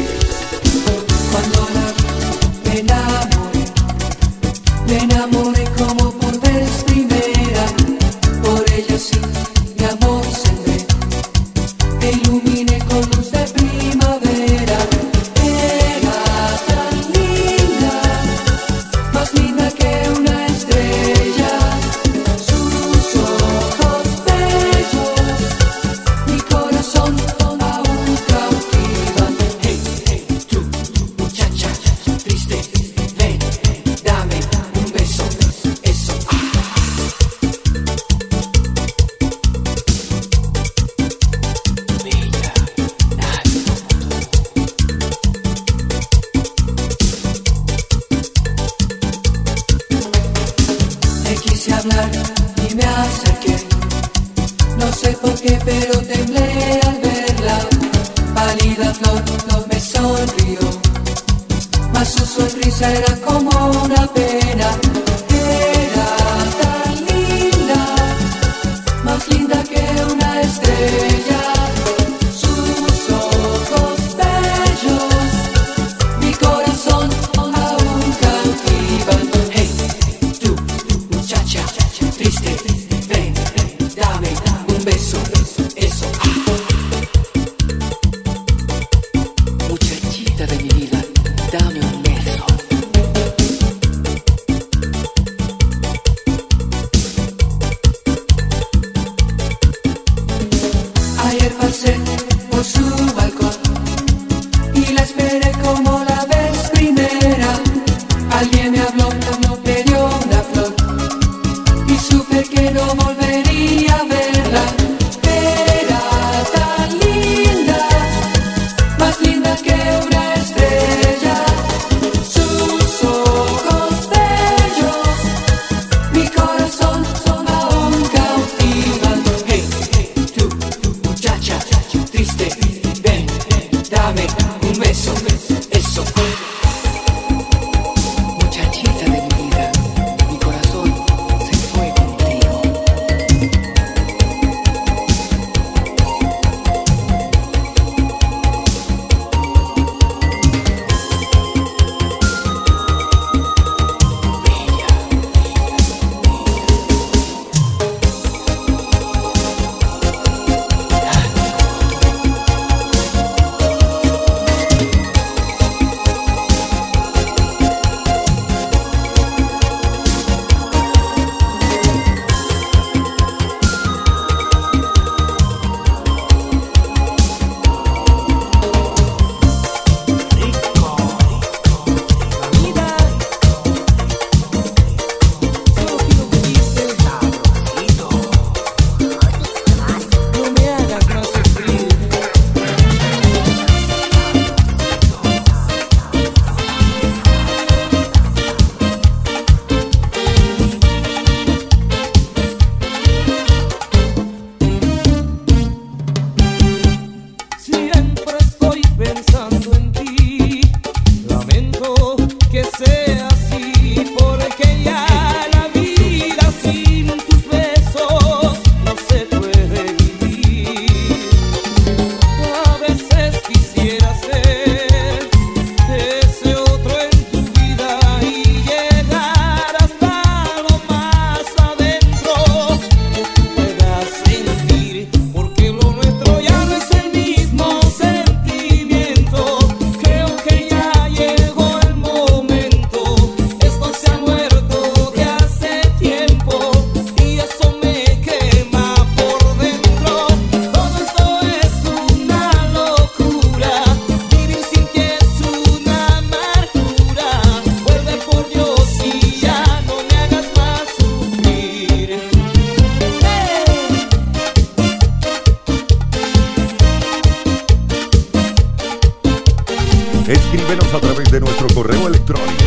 electrónico 272.26 272.64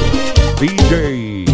DJ 0.59 1.45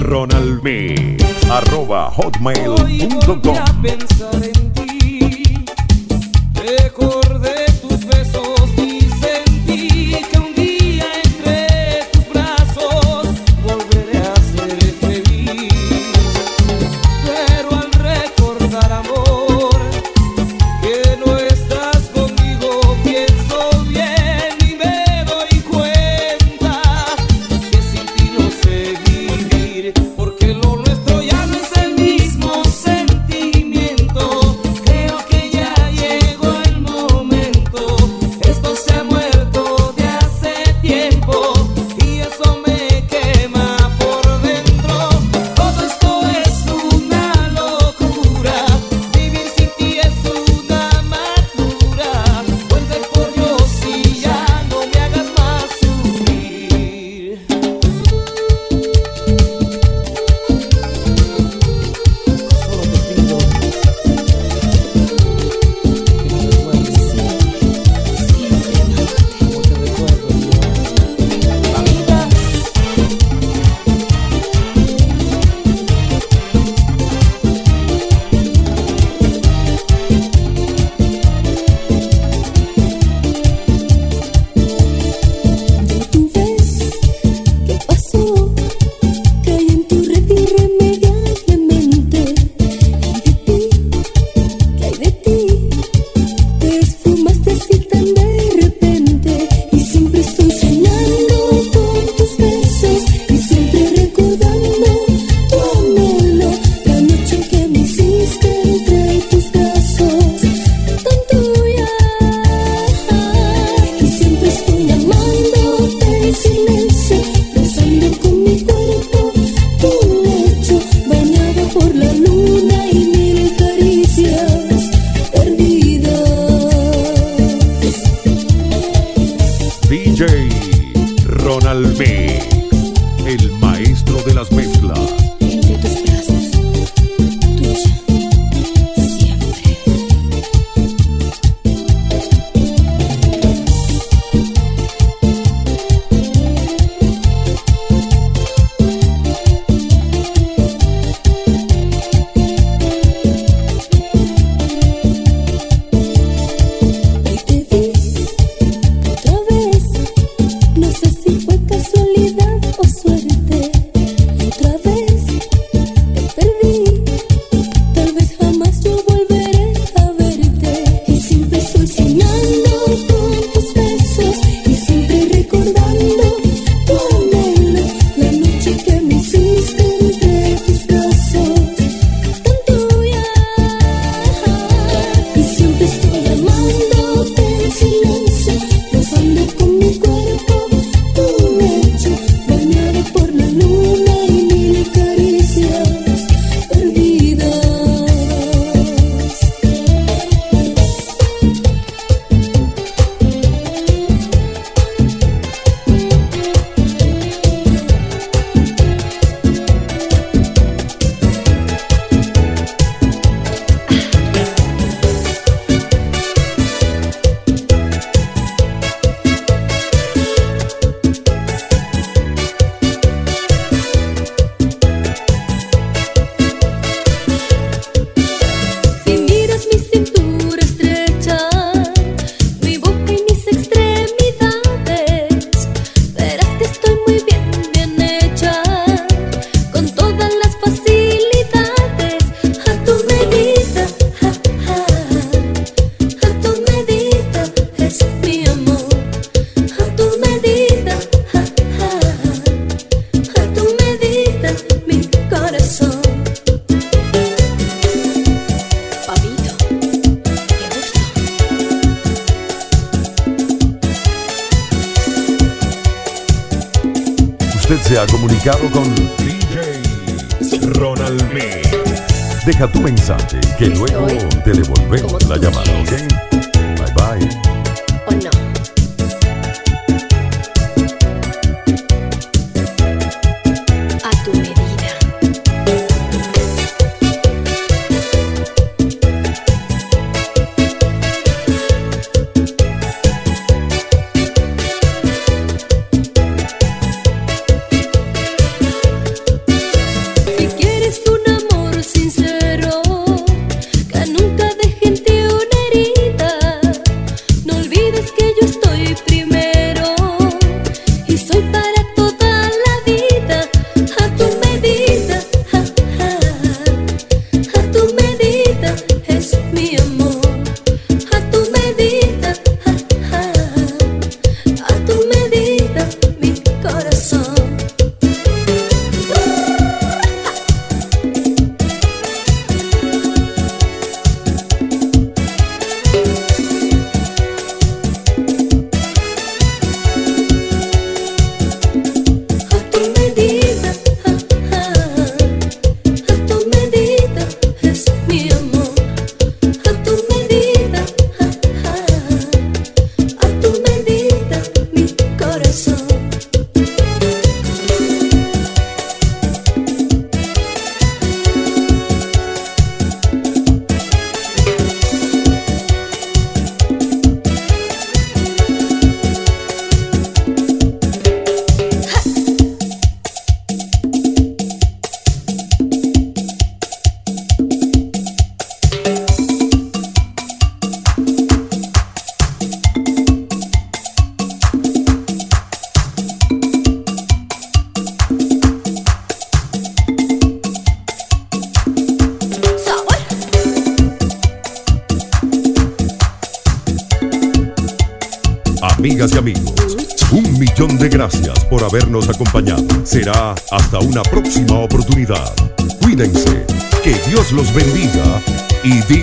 Ronaldmix 0.00 1.50
arroba 1.50 2.08
Hoy 2.08 2.24
hotmail.com 2.26 3.54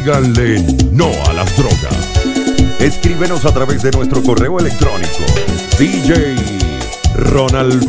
díganle 0.04 0.60
no 0.92 1.12
a 1.28 1.34
las 1.34 1.56
drogas. 1.56 1.96
Escríbenos 2.80 3.46
a 3.46 3.54
través 3.54 3.84
de 3.84 3.92
nuestro 3.92 4.24
correo 4.24 4.60
electrónico 4.60 5.24
DJ 5.78 6.36
Ronald 7.16 7.86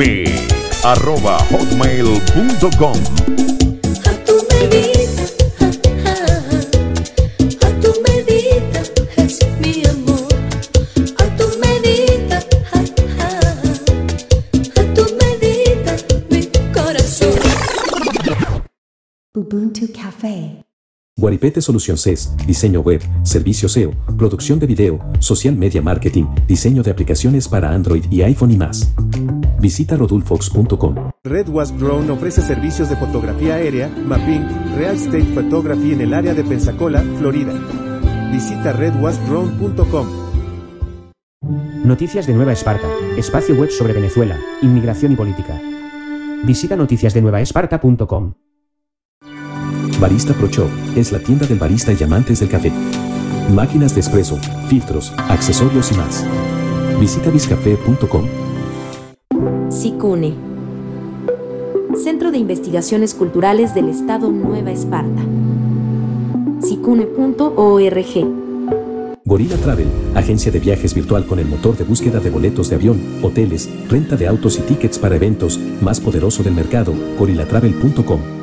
arroba 0.85 1.39
hotmail.com 1.51 3.62
Guaripete 21.43 21.61
Solución 21.61 21.99
CES, 21.99 22.37
diseño 22.47 22.83
web, 22.83 23.01
servicio 23.25 23.69
SEO, 23.69 23.91
producción 24.17 24.61
de 24.61 24.67
video, 24.69 25.01
social 25.19 25.57
media 25.57 25.83
marketing, 25.83 26.27
diseño 26.47 26.85
de 26.85 26.93
aplicaciones 26.93 27.49
para 27.49 27.73
Android 27.73 28.05
y 28.13 28.23
iPhone 28.23 28.53
y 28.53 28.57
más. 28.57 28.95
Visita 29.59 29.97
rodulfox.com. 29.97 31.11
Red 31.25 31.49
Wasp 31.49 31.75
Drone 31.79 32.09
ofrece 32.13 32.43
servicios 32.43 32.91
de 32.91 32.95
fotografía 32.95 33.55
aérea, 33.55 33.89
mapping, 33.89 34.77
real 34.77 34.95
estate 34.95 35.25
photography 35.35 35.91
en 35.91 36.03
el 36.03 36.15
área 36.15 36.33
de 36.33 36.45
Pensacola, 36.45 37.03
Florida. 37.19 37.53
Visita 38.31 38.73
redwaspdrone.com. 38.73 40.07
Noticias 41.85 42.29
de 42.29 42.35
Nueva 42.35 42.53
Esparta, 42.53 42.87
espacio 43.17 43.57
web 43.57 43.71
sobre 43.71 43.95
Venezuela, 43.95 44.39
inmigración 44.63 45.11
y 45.11 45.17
política. 45.17 45.61
Visita 46.45 46.77
noticiasdenuevaesparta.com. 46.77 48.35
Barista 50.03 50.35
Pro 50.35 50.49
Shop 50.49 50.69
es 50.97 51.13
la 51.13 51.21
tienda 51.21 51.47
del 51.47 51.61
barista 51.61 51.93
y 51.93 52.03
amantes 52.03 52.41
del 52.41 52.49
café. 52.49 52.73
Máquinas 53.55 53.95
de 53.95 54.01
espresso, 54.01 54.37
filtros, 54.69 55.13
accesorios 55.29 55.93
y 55.93 55.95
más. 55.95 56.27
Visita 56.99 57.31
biscafé.com. 57.31 58.27
SICUNE. 59.71 60.35
Centro 62.03 62.33
de 62.33 62.39
Investigaciones 62.39 63.15
Culturales 63.15 63.77
del 63.77 63.91
Estado 63.91 64.29
Nueva 64.33 64.73
Esparta. 64.73 65.23
sicune.org. 66.61 68.27
Gorilla 69.25 69.57
Travel, 69.59 69.87
agencia 70.17 70.51
de 70.51 70.59
viajes 70.59 70.95
virtual 70.95 71.27
con 71.27 71.39
el 71.39 71.47
motor 71.47 71.77
de 71.77 71.85
búsqueda 71.85 72.19
de 72.19 72.31
boletos 72.31 72.69
de 72.71 72.75
avión, 72.75 73.01
hoteles, 73.23 73.71
renta 73.89 74.17
de 74.17 74.27
autos 74.27 74.59
y 74.59 74.63
tickets 74.63 74.99
para 74.99 75.15
eventos, 75.15 75.61
más 75.81 76.01
poderoso 76.01 76.43
del 76.43 76.55
mercado, 76.55 76.93
gorillatravel.com. 77.21 78.42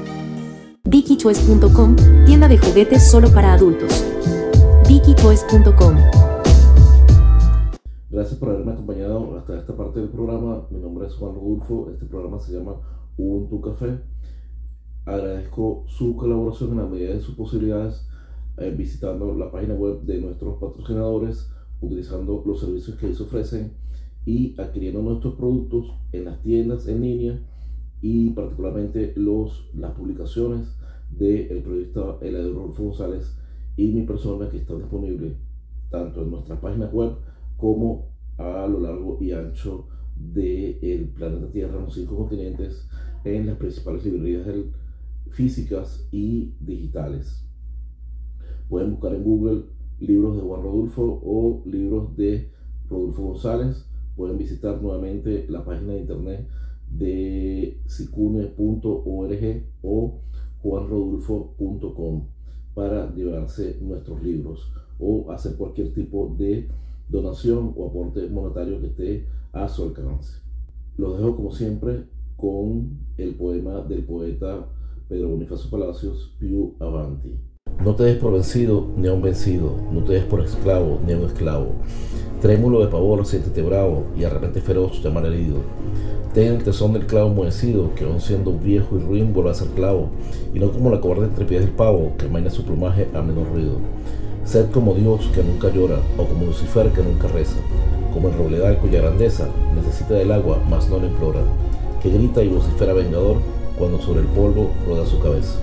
VickyChoice.com, 1.20 1.98
tienda 2.26 2.48
de 2.48 2.58
juguetes 2.58 3.12
solo 3.12 3.30
para 3.34 3.54
adultos. 3.54 4.06
VickyChoice.com. 4.88 5.98
Gracias 8.10 8.40
por 8.40 8.50
haberme 8.50 8.72
acompañado 8.72 9.38
hasta 9.38 9.60
esta 9.60 9.76
parte 9.76 10.00
del 10.00 10.08
programa. 10.08 10.66
Mi 10.72 10.80
nombre 10.80 11.08
es 11.08 11.16
Juan 11.16 11.36
Rodulfo. 11.36 11.90
Este 11.91 12.06
programa 12.06 12.40
se 12.40 12.54
llama 12.54 12.76
Ubuntu 13.18 13.60
Café. 13.60 14.00
Agradezco 15.06 15.84
su 15.88 16.16
colaboración 16.16 16.72
en 16.72 16.78
la 16.78 16.86
medida 16.86 17.14
de 17.14 17.20
sus 17.20 17.36
posibilidades 17.36 18.08
eh, 18.56 18.74
visitando 18.74 19.36
la 19.36 19.52
página 19.52 19.74
web 19.74 20.02
de 20.04 20.22
nuestros 20.22 20.58
patrocinadores, 20.58 21.52
utilizando 21.82 22.44
los 22.46 22.62
servicios 22.62 22.96
que 22.96 23.08
ellos 23.08 23.20
ofrecen 23.20 23.74
y 24.26 24.56
adquiriendo 24.58 25.02
nuestros 25.02 25.36
productos 25.36 25.94
en 26.14 26.24
las 26.24 26.41
tiendas 26.41 26.88
en 26.88 27.02
línea 27.02 27.40
y 28.02 28.30
particularmente 28.30 29.12
los, 29.18 29.70
las 29.74 29.91
publicaciones 29.91 30.79
del 31.11 31.61
periodista 31.64 32.18
Eladio 32.22 32.53
Rodolfo 32.53 32.84
González 32.84 33.36
y 33.76 33.88
mi 33.91 34.03
persona 34.03 34.49
que 34.49 34.57
está 34.57 34.76
disponible 34.76 35.36
tanto 35.90 36.22
en 36.22 36.31
nuestra 36.31 36.60
página 36.60 36.88
web 36.88 37.14
como 37.57 38.10
a 38.38 38.68
lo 38.68 38.80
largo 38.80 39.18
y 39.22 39.31
ancho 39.31 39.88
del 40.15 41.11
planeta 41.15 41.52
Tierra, 41.52 41.77
en 41.77 41.86
los 41.86 41.94
cinco 41.94 42.18
continentes, 42.18 42.88
en 43.23 43.48
las 43.48 43.57
principales 43.57 44.06
librerías 44.06 44.48
físicas 45.30 46.07
y 46.11 46.53
digitales. 46.60 47.45
Pueden 48.68 48.91
buscar 48.91 49.15
en 49.15 49.23
Google 49.23 49.64
libros 49.99 50.36
de 50.36 50.44
Juan 50.44 50.61
Rodulfo 50.61 51.22
o 51.23 51.64
libros 51.65 52.15
de 52.15 52.52
Rodulfo 52.90 53.23
González. 53.23 53.86
Pueden 54.15 54.38
visitar 54.38 54.81
nuevamente 54.81 55.45
la 55.49 55.64
página 55.64 55.94
de 55.94 55.99
internet 56.02 56.48
de 56.90 57.81
sicune.org 57.86 59.64
o 59.81 60.22
juanrodulfo.com 60.61 62.23
para 62.73 63.14
llevarse 63.14 63.77
nuestros 63.81 64.22
libros 64.22 64.72
o 64.99 65.31
hacer 65.31 65.56
cualquier 65.56 65.94
tipo 65.94 66.36
de 66.38 66.68
donación 67.10 67.73
o 67.76 67.88
aporte 67.88 68.27
monetario 68.30 68.80
que 68.80 68.88
esté 68.88 69.27
a 69.52 69.68
su 69.68 69.84
alcance. 69.84 70.40
Los 70.98 71.18
dejo 71.18 71.36
como 71.36 71.52
siempre 71.52 72.06
con 72.38 72.99
el 73.18 73.36
poema 73.36 73.81
del 73.81 74.03
poeta 74.03 74.68
Pedro 75.07 75.30
Bonifacio 75.30 75.69
Palacios, 75.69 76.36
Più 76.40 76.76
Avanti. 76.80 77.49
No 77.84 77.96
te 77.96 78.04
des 78.04 78.18
por 78.18 78.34
vencido 78.34 78.88
ni 78.98 79.08
a 79.08 79.14
un 79.14 79.22
vencido, 79.22 79.74
no 79.91 80.04
te 80.04 80.14
des 80.14 80.24
por 80.24 80.41
esclavo 80.41 81.00
ni 81.06 81.14
a 81.14 81.18
un 81.18 81.26
esclavo. 81.26 81.68
Trémulo 82.41 82.80
de 82.80 82.88
pavor, 82.88 83.26
siéntete 83.26 83.62
bravo 83.62 84.06
y 84.16 84.22
de 84.22 84.30
repente 84.30 84.62
feroz 84.62 85.04
llamar 85.04 85.26
herido. 85.26 85.58
Ten 86.34 86.54
el 86.54 86.64
tesón 86.64 86.94
del 86.94 87.08
clavo 87.08 87.30
enmohecido, 87.30 87.96
que 87.96 88.04
aun 88.04 88.22
siendo 88.22 88.54
viejo 88.54 88.98
y 88.98 89.00
ruin 89.00 89.34
vuelve 89.34 89.50
a 89.50 89.56
ser 89.56 89.70
clavo, 89.70 90.10
y 90.54 90.60
no 90.60 90.72
como 90.72 90.91
la 90.91 91.02
cobarde 91.02 91.26
entrepiés 91.26 91.62
del 91.62 91.72
pavo, 91.72 92.14
que 92.18 92.26
amaina 92.26 92.50
su 92.50 92.64
plumaje 92.64 93.08
a 93.16 93.22
menor 93.22 93.48
ruido. 93.52 93.80
Sed 94.46 94.70
como 94.72 94.94
Dios 94.94 95.28
que 95.34 95.44
nunca 95.44 95.70
llora, 95.70 96.00
o 96.18 96.26
como 96.26 96.46
Lucifer 96.46 96.91
que 96.91 97.02
nunca 97.02 97.28
reza, 97.28 97.58
como 98.14 98.30
el 98.30 98.36
robledal 98.36 98.78
cuya 98.78 99.02
grandeza 99.02 99.50
necesita 99.76 100.14
del 100.14 100.32
agua, 100.32 100.62
mas 100.70 100.90
no 100.90 101.00
lo 101.00 101.08
implora, 101.08 101.41
que 102.02 102.10
grita 102.10 102.44
y 102.44 102.50
vocifera 102.50 102.94
vengador 102.94 103.38
cuando 103.78 104.00
sobre 104.00 104.22
el 104.22 104.28
polvo 104.28 104.70
roda 104.88 105.06
su 105.06 105.20
cabeza. 105.20 105.60